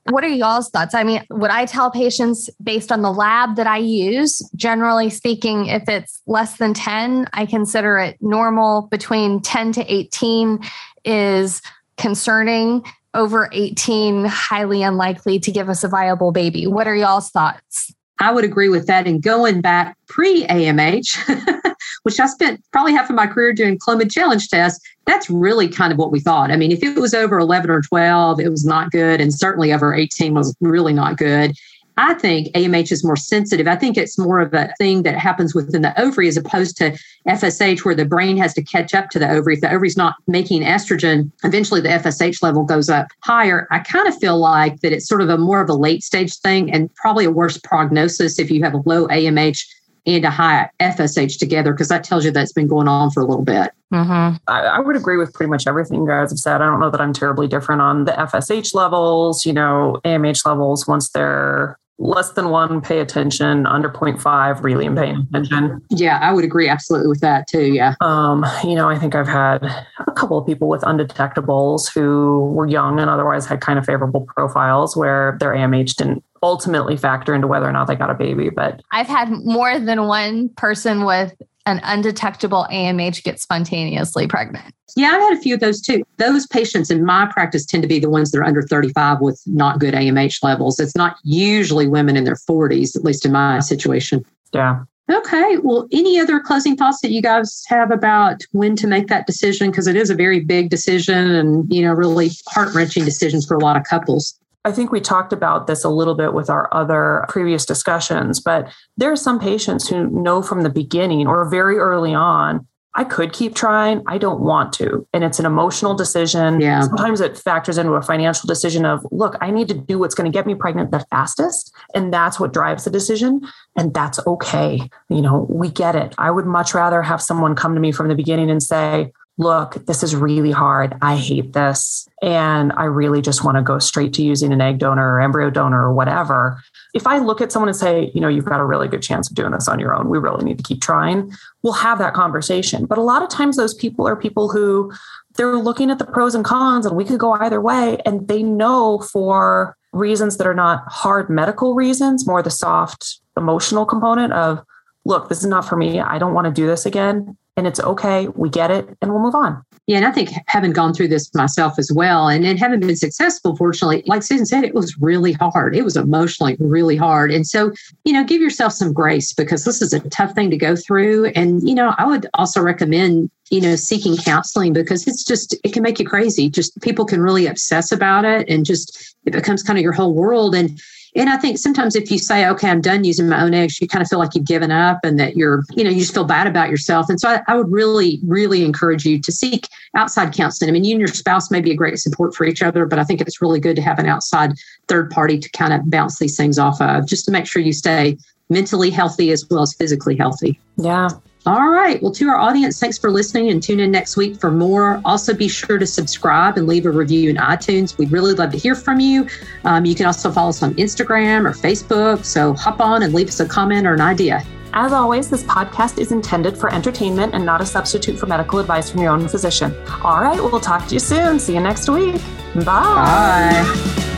What 0.10 0.24
are 0.24 0.30
y'all's 0.30 0.69
thoughts? 0.69 0.95
I 0.95 1.04
mean, 1.04 1.24
would 1.30 1.52
I 1.52 1.65
tell 1.65 1.91
patients 1.91 2.50
based 2.63 2.91
on 2.91 3.02
the 3.02 3.12
lab 3.12 3.58
that 3.58 3.67
I 3.67 3.78
use, 3.78 4.39
generally 4.56 5.10
speaking, 5.10 5.67
if 5.67 5.88
it's 5.89 6.21
less 6.26 6.58
than 6.58 6.74
10, 6.74 7.28
I 7.34 7.45
consider 7.45 7.98
it 7.98 8.17
normal. 8.21 8.84
Between 8.89 9.41
10 9.41 9.74
to 9.74 9.93
18 9.93 10.60
is 11.04 11.62
concerning. 11.98 12.84
Over 13.13 13.48
18, 13.54 14.26
highly 14.26 14.84
unlikely 14.84 15.39
to 15.39 15.50
give 15.50 15.69
us 15.69 15.86
a 15.86 15.88
viable 15.88 16.34
baby. 16.34 16.67
What 16.67 16.86
are 16.86 16.95
y'all's 16.95 17.30
thoughts? 17.30 17.93
I 18.19 18.32
would 18.32 18.45
agree 18.45 18.69
with 18.69 18.88
that. 18.88 19.08
And 19.08 19.21
going 19.21 19.62
back 19.62 19.97
pre 20.08 20.45
AMH, 20.47 21.73
which 22.04 22.19
I 22.19 22.28
spent 22.28 22.63
probably 22.71 22.93
half 22.93 23.10
of 23.10 23.15
my 23.15 23.28
career 23.28 23.54
doing 23.54 23.78
Clomid 23.78 24.12
challenge 24.12 24.47
tests, 24.47 24.80
that's 25.06 25.30
really 25.30 25.67
kind 25.67 25.91
of 25.91 25.97
what 25.99 26.12
we 26.12 26.19
thought. 26.19 26.51
I 26.51 26.56
mean, 26.56 26.71
if 26.71 26.82
it 26.82 26.99
was 26.99 27.13
over 27.13 27.38
11 27.38 27.69
or 27.69 27.82
12, 27.82 28.39
it 28.39 28.49
was 28.49 28.65
not 28.65 28.91
good. 28.91 29.19
And 29.19 29.34
certainly 29.34 29.73
over 29.73 29.93
18 29.93 30.34
was 30.34 30.56
really 30.62 30.93
not 30.93 31.17
good. 31.17 31.54
I 31.97 32.13
think 32.15 32.47
AMH 32.53 32.91
is 32.91 33.03
more 33.03 33.15
sensitive. 33.15 33.67
I 33.67 33.75
think 33.75 33.97
it's 33.97 34.17
more 34.17 34.39
of 34.39 34.53
a 34.53 34.73
thing 34.77 35.03
that 35.03 35.17
happens 35.17 35.55
within 35.55 35.81
the 35.81 35.99
ovary 35.99 36.27
as 36.27 36.36
opposed 36.36 36.77
to 36.77 36.97
FSH, 37.27 37.86
where 37.86 37.95
the 37.95 38.05
brain 38.05 38.38
has 38.38 38.53
to 38.55 38.63
catch 38.63 38.93
up 38.93 39.10
to 39.12 39.19
the 39.19 39.29
ovary. 39.29 39.55
If 39.55 39.62
the 39.62 39.71
ovary's 39.71 39.97
not 39.97 40.15
making 40.27 40.63
estrogen, 40.63 41.31
eventually 41.43 41.81
the 41.81 41.89
FSH 41.89 42.43
level 42.43 42.63
goes 42.63 42.89
up 42.89 43.08
higher. 43.23 43.67
I 43.71 43.79
kind 43.79 44.08
of 44.08 44.17
feel 44.17 44.38
like 44.38 44.81
that 44.81 44.91
it's 44.91 45.08
sort 45.08 45.21
of 45.21 45.29
a 45.29 45.38
more 45.38 45.62
of 45.62 45.69
a 45.69 45.73
late 45.73 46.03
stage 46.03 46.36
thing 46.38 46.71
and 46.71 46.93
probably 46.95 47.25
a 47.25 47.31
worse 47.31 47.58
prognosis 47.58 48.39
if 48.39 48.51
you 48.51 48.62
have 48.63 48.73
a 48.73 48.84
low 48.86 49.08
AMH 49.08 49.65
and 50.05 50.23
a 50.23 50.29
high 50.29 50.69
FSH 50.79 51.39
together, 51.39 51.71
because 51.71 51.88
that 51.88 52.03
tells 52.03 52.25
you 52.25 52.31
that's 52.31 52.53
been 52.53 52.67
going 52.67 52.88
on 52.88 53.10
for 53.10 53.21
a 53.21 53.25
little 53.25 53.43
bit. 53.43 53.71
Mm-hmm. 53.93 54.38
I, 54.47 54.62
I, 54.62 54.79
would 54.79 54.95
agree 54.95 55.17
with 55.17 55.34
pretty 55.34 55.49
much 55.49 55.67
everything 55.67 56.01
you 56.01 56.08
guys 56.08 56.31
have 56.31 56.39
said. 56.39 56.62
I 56.62 56.65
don't 56.65 56.79
know 56.79 56.89
that 56.89 57.01
I'm 57.01 57.13
terribly 57.13 57.47
different 57.47 57.81
on 57.81 58.05
the 58.05 58.12
FSH 58.12 58.75
levels, 58.75 59.45
you 59.45 59.53
know, 59.53 59.99
AMH 60.03 60.45
levels 60.45 60.88
once 60.88 61.10
they're 61.10 61.79
less 61.97 62.31
than 62.31 62.49
one, 62.49 62.81
pay 62.81 62.99
attention. 62.99 63.65
Under 63.65 63.89
0.5, 63.89 64.63
really 64.63 64.89
paying 64.89 65.27
attention. 65.29 65.81
Yeah, 65.89 66.19
I 66.21 66.34
would 66.34 66.43
agree 66.43 66.67
absolutely 66.67 67.08
with 67.08 67.21
that 67.21 67.47
too. 67.47 67.73
Yeah. 67.73 67.95
Um, 68.01 68.45
you 68.63 68.75
know, 68.75 68.89
I 68.89 68.97
think 68.97 69.15
I've 69.15 69.27
had 69.27 69.63
a 69.63 70.12
couple 70.12 70.38
of 70.38 70.45
people 70.45 70.67
with 70.67 70.81
undetectables 70.81 71.91
who 71.91 72.51
were 72.51 72.67
young 72.67 72.99
and 72.99 73.10
otherwise 73.10 73.45
had 73.45 73.62
kind 73.62 73.79
of 73.79 73.86
favorable 73.86 74.21
profiles 74.21 74.95
where 74.95 75.38
their 75.39 75.51
AMH 75.51 75.95
didn't 75.95 76.23
ultimately 76.43 76.97
factor 76.97 77.34
into 77.34 77.47
whether 77.47 77.67
or 77.67 77.71
not 77.71 77.88
they 77.88 77.95
got 77.95 78.10
a 78.10 78.13
baby. 78.13 78.49
But 78.49 78.81
I've 78.91 79.08
had 79.08 79.29
more 79.29 79.79
than 79.79 80.05
one 80.08 80.49
person 80.49 81.05
with 81.05 81.34
an 81.65 81.80
undetectable 81.84 82.67
AMH 82.71 83.23
get 83.23 83.39
spontaneously 83.39 84.28
pregnant. 84.28 84.73
Yeah, 84.95 85.10
I've 85.10 85.21
had 85.21 85.34
a 85.34 85.41
few 85.41 85.56
of 85.56 85.60
those 85.60 85.82
too. 85.82 86.04
Those 86.17 86.47
patients 86.47 86.91
in 86.91 87.04
my 87.04 87.25
practice 87.25 87.65
tend 87.65 87.84
to 87.84 87.89
be 87.89 87.99
the 87.99 88.10
ones 88.10 88.32
that 88.32 88.39
are 88.39 88.45
under 88.45 88.62
35 88.62 89.19
with 89.19 89.41
not 89.45 89.80
good 89.80 89.93
AMH 89.93 90.43
levels. 90.43 90.80
It's 90.80 90.95
not 90.95 91.17
usually 91.23 91.88
women 91.88 92.15
in 92.15 92.23
their 92.23 92.36
40s, 92.36 92.95
at 92.95 93.04
least 93.04 93.25
in 93.25 93.32
my 93.32 93.60
situation. 93.60 94.23
Yeah. 94.54 94.84
Okay. 95.12 95.58
Well, 95.58 95.88
any 95.91 96.19
other 96.19 96.39
closing 96.39 96.75
thoughts 96.75 97.01
that 97.01 97.12
you 97.12 97.21
guys 97.21 97.63
have 97.67 97.91
about 97.91 98.41
when 98.54 98.75
to 98.78 98.88
make 98.88 99.08
that 99.08 99.28
decision? 99.28 99.69
Because 99.69 99.86
it 99.86 99.95
is 99.95 100.10
a 100.10 100.15
very 100.15 100.39
big 100.39 100.69
decision 100.69 101.32
and, 101.32 101.71
you 101.71 101.84
know, 101.84 101.93
really 101.93 102.32
heart 102.47 102.73
wrenching 102.73 103.06
decisions 103.06 103.45
for 103.45 103.56
a 103.56 103.60
lot 103.60 103.78
of 103.78 103.84
couples. 103.84 104.39
I 104.65 104.71
think 104.71 104.91
we 104.91 104.99
talked 104.99 105.32
about 105.32 105.67
this 105.67 105.84
a 105.84 105.89
little 105.89 106.15
bit 106.15 106.34
with 106.34 106.49
our 106.49 106.67
other 106.73 107.25
previous 107.30 107.65
discussions, 107.65 108.39
but 108.39 108.67
there 108.97 109.12
are 109.12 109.15
some 109.15 109.39
patients 109.39 109.88
who 109.88 110.10
know 110.10 110.41
from 110.41 110.62
the 110.62 110.69
beginning 110.69 111.28
or 111.28 111.47
very 111.47 111.78
early 111.78 112.13
on, 112.13 112.67
I 112.97 113.04
could 113.04 113.34
keep 113.34 113.56
trying. 113.56 114.01
I 114.08 114.17
don't 114.17 114.39
want 114.39 114.71
to. 114.73 115.06
And 115.13 115.23
it's 115.23 115.38
an 115.38 115.45
emotional 115.45 115.93
decision. 115.93 116.62
Yeah. 116.62 116.82
Sometimes 116.82 117.19
it 117.19 117.38
factors 117.38 117.78
into 117.78 117.91
a 117.91 118.01
financial 118.01 118.47
decision 118.47 118.86
of, 118.86 119.06
look, 119.12 119.36
I 119.41 119.51
need 119.51 119.67
to 119.67 119.73
do 119.73 119.99
what's 119.99 120.15
going 120.15 120.32
to 120.32 120.36
get 120.36 120.47
me 120.47 120.56
pregnant 120.56 120.91
the 120.91 121.06
fastest. 121.12 121.75
And 121.93 122.13
that's 122.13 122.39
what 122.39 122.54
drives 122.54 122.86
the 122.86 122.89
decision. 122.89 123.41
And 123.78 123.93
that's 123.93 124.25
okay. 124.25 124.89
You 125.10 125.21
know, 125.21 125.45
we 125.49 125.69
get 125.69 125.95
it. 125.95 126.15
I 126.17 126.32
would 126.32 126.45
much 126.45 126.73
rather 126.73 127.01
have 127.01 127.21
someone 127.21 127.54
come 127.54 127.75
to 127.75 127.82
me 127.82 127.91
from 127.91 128.08
the 128.08 128.15
beginning 128.15 128.49
and 128.49 128.63
say, 128.63 129.12
look, 129.38 129.86
this 129.86 130.02
is 130.02 130.15
really 130.15 130.52
hard. 130.52 130.95
I 131.02 131.17
hate 131.17 131.54
this. 131.54 132.08
And 132.21 132.71
I 132.78 132.86
really 132.86 133.21
just 133.21 133.43
want 133.43 133.58
to 133.58 133.62
go 133.62 133.80
straight 133.80 134.13
to 134.13 134.24
using 134.24 134.54
an 134.54 134.62
egg 134.62 134.80
donor 134.80 135.15
or 135.15 135.21
embryo 135.21 135.50
donor 135.50 135.84
or 135.84 135.93
whatever. 135.93 136.62
If 136.93 137.06
I 137.06 137.17
look 137.17 137.41
at 137.41 137.52
someone 137.52 137.67
and 137.67 137.76
say, 137.76 138.12
you 138.13 138.21
know, 138.21 138.30
you've 138.30 138.45
got 138.45 138.62
a 138.62 138.65
really 138.65 138.88
good 138.88 139.02
chance 139.02 139.30
of 139.30 139.36
doing 139.36 139.52
this 139.52 139.67
on 139.67 139.80
your 139.80 139.93
own, 139.93 140.10
we 140.10 140.19
really 140.19 140.45
need 140.45 140.58
to 140.58 140.63
keep 140.63 140.82
trying, 140.82 141.32
we'll 141.63 141.74
have 141.74 141.98
that 141.98 142.13
conversation. 142.13 142.86
But 142.86 142.98
a 142.98 143.02
lot 143.02 143.24
of 143.24 143.30
times, 143.30 143.58
those 143.58 143.74
people 143.74 144.08
are 144.08 144.15
people 144.15 144.50
who 144.50 144.93
they're 145.36 145.58
looking 145.58 145.91
at 145.91 146.00
the 146.00 146.06
pros 146.06 146.34
and 146.34 146.45
cons, 146.45 146.86
and 146.86 146.95
we 146.95 147.04
could 147.04 147.19
go 147.19 147.34
either 147.34 147.60
way. 147.60 147.98
And 148.06 148.30
they 148.30 148.41
know 148.41 149.00
for 149.00 149.76
reasons 149.91 150.38
that 150.38 150.48
are 150.48 150.54
not 150.54 150.84
hard 150.88 151.30
medical 151.30 151.76
reasons, 151.76 152.26
more 152.26 152.41
the 152.41 152.50
soft 152.50 153.19
emotional 153.36 153.86
component 153.86 154.32
of, 154.32 154.63
look, 155.04 155.28
this 155.28 155.39
is 155.39 155.45
not 155.45 155.67
for 155.67 155.76
me. 155.76 156.00
I 156.00 156.17
don't 156.19 156.34
want 156.34 156.45
to 156.45 156.52
do 156.52 156.67
this 156.67 156.86
again 156.86 157.38
and 157.58 157.68
it's 157.68 157.80
okay. 157.80 158.28
We 158.30 158.50
get 158.50 158.72
it 158.72 158.88
and 159.02 159.12
we'll 159.12 159.22
move 159.22 159.36
on. 159.36 159.63
Yeah. 159.88 159.98
And 159.98 160.06
I 160.06 160.12
think 160.12 160.32
having 160.48 160.74
gone 160.74 160.94
through 160.94 161.10
this 161.10 161.34
myself 161.34 161.78
as 161.78 161.91
well 161.94 162.28
and, 162.28 162.46
and 162.46 162.60
having 162.60 162.80
been 162.80 162.96
successful, 162.96 163.56
fortunately, 163.56 164.04
like 164.08 164.24
Susan 164.24 164.46
said, 164.46 164.63
it 164.63 164.74
was 164.74 164.98
really 165.00 165.32
hard. 165.34 165.76
It 165.76 165.84
was 165.84 165.96
emotionally 165.96 166.58
really 166.60 166.96
hard. 166.96 167.32
And 167.32 167.46
so, 167.46 167.72
you 168.04 168.12
know, 168.12 168.24
give 168.24 168.41
yourself 168.41 168.74
some 168.74 168.94
grace 168.94 169.32
because 169.32 169.63
this 169.63 169.82
is 169.82 169.94
a 169.94 170.00
tough 170.10 170.34
thing 170.34 170.50
to 170.50 170.58
go 170.58 170.76
through. 170.76 171.28
And, 171.28 171.68
you 171.68 171.76
know, 171.76 171.94
I 171.98 172.06
would 172.06 172.26
also 172.34 172.62
recommend, 172.62 173.30
you 173.52 173.62
know, 173.62 173.76
seeking 173.76 174.18
counseling 174.18 174.74
because 174.74 175.08
it's 175.08 175.24
just, 175.24 175.56
it 175.63 175.72
can 175.72 175.84
make 175.84 176.00
you 176.00 176.06
crazy. 176.06 176.50
Just 176.50 176.82
people 176.82 177.06
can 177.06 177.22
really 177.22 177.46
obsess 177.46 177.91
about 177.91 178.26
it 178.26 178.50
and 178.50 178.65
just 178.65 179.15
it 179.26 179.34
becomes 179.34 179.62
kind 179.62 179.78
of 179.78 179.84
your 179.84 179.94
whole 179.94 180.13
world. 180.13 180.56
And, 180.56 180.82
and 181.15 181.30
I 181.30 181.38
think 181.38 181.58
sometimes 181.58 181.95
if 181.95 182.12
you 182.12 182.17
say, 182.17 182.47
okay, 182.49 182.69
I'm 182.69 182.82
done 182.82 183.06
using 183.06 183.30
my 183.30 183.41
own 183.41 183.54
eggs, 183.54 183.80
you 183.80 183.88
kind 183.88 184.01
of 184.01 184.10
feel 184.10 184.19
like 184.19 184.36
you've 184.36 184.45
given 184.45 184.69
up 184.69 184.99
and 185.04 185.17
that 185.17 185.38
you're, 185.38 185.63
you 185.73 185.84
know, 185.84 185.89
you 185.89 186.01
just 186.01 186.13
feel 186.13 186.25
bad 186.25 186.45
about 186.45 186.69
yourself. 186.69 187.10
And 187.10 187.19
so 187.19 187.30
I, 187.30 187.41
I 187.47 187.56
would 187.56 187.71
really, 187.71 188.19
really 188.25 188.65
encourage 188.65 189.06
you 189.06 189.19
to 189.21 189.32
seek 189.32 189.69
outside 189.95 190.34
counseling. 190.34 190.69
I 190.69 190.73
mean, 190.73 190.84
you 190.84 190.91
and 190.91 190.99
your 190.99 191.08
spouse 191.08 191.49
may 191.49 191.62
be 191.62 191.71
a 191.71 191.75
great 191.75 191.97
support 191.99 192.36
for 192.36 192.45
each 192.45 192.62
other, 192.62 192.86
but 192.86 192.99
I 192.99 193.06
think 193.06 193.21
it's 193.21 193.41
really 193.41 193.62
good 193.62 193.78
to 193.78 193.82
have 193.82 193.97
an 193.97 194.08
outside 194.08 194.54
third 194.88 195.10
party 195.10 195.39
to 195.39 195.49
kind 195.51 195.73
of 195.73 195.89
bounce 195.89 196.19
these 196.19 196.36
things 196.36 196.60
off 196.60 196.82
of 196.82 197.08
just 197.08 197.25
to 197.25 197.32
make 197.32 197.47
sure 197.47 197.62
you 197.62 197.73
stay 197.73 198.17
mentally 198.49 198.89
healthy 198.89 199.31
as 199.31 199.47
well 199.49 199.62
as 199.62 199.73
physically 199.73 200.15
healthy. 200.15 200.60
Yeah. 200.77 201.10
All 201.47 201.69
right. 201.69 202.01
Well, 202.01 202.12
to 202.13 202.27
our 202.29 202.38
audience, 202.38 202.79
thanks 202.79 202.97
for 202.97 203.12
listening 203.12 203.51
and 203.51 203.62
tune 203.62 203.79
in 203.79 203.91
next 203.91 204.17
week 204.17 204.39
for 204.39 204.49
more. 204.49 204.99
Also, 205.05 205.31
be 205.31 205.47
sure 205.47 205.77
to 205.77 205.86
subscribe 205.86 206.58
and 206.58 206.65
leave 206.65 206.88
a 206.88 206.91
review 206.91 207.29
in 207.29 207.36
iTunes. 207.36 207.97
We'd 207.99 208.12
really 208.12 208.34
love 208.34 208.51
to 208.51 208.58
hear 208.58 208.73
from 208.73 208.99
you. 208.99 209.27
Um, 209.63 209.86
you 209.86 209.93
can 209.93 210.08
also 210.08 210.31
follow 210.31 210.49
us 210.49 210.63
on 210.63 210.73
Instagram 210.75 211.45
or 211.45 211.51
Facebook. 211.51 212.25
So 212.25 212.53
hop 212.53 212.81
on 212.81 213.03
and 213.03 213.13
leave 213.13 213.27
us 213.27 213.39
a 213.39 213.47
comment 213.47 213.86
or 213.86 213.93
an 213.93 214.01
idea. 214.01 214.43
As 214.73 214.91
always, 214.91 215.29
this 215.29 215.43
podcast 215.43 215.99
is 215.99 216.12
intended 216.12 216.58
for 216.58 216.73
entertainment 216.73 217.36
and 217.36 217.45
not 217.45 217.62
a 217.62 217.65
substitute 217.65 218.17
for 218.17 218.25
medical 218.25 218.58
advice 218.58 218.89
from 218.89 219.01
your 219.01 219.12
own 219.12 219.27
physician. 219.27 219.73
All 220.03 220.21
right. 220.21 220.41
We'll 220.41 220.60
talk 220.60 220.88
to 220.88 220.93
you 220.95 220.99
soon. 220.99 221.39
See 221.39 221.53
you 221.53 221.62
next 221.62 221.88
week. 221.88 222.19
Bye. 222.55 222.63
Bye. 222.65 224.12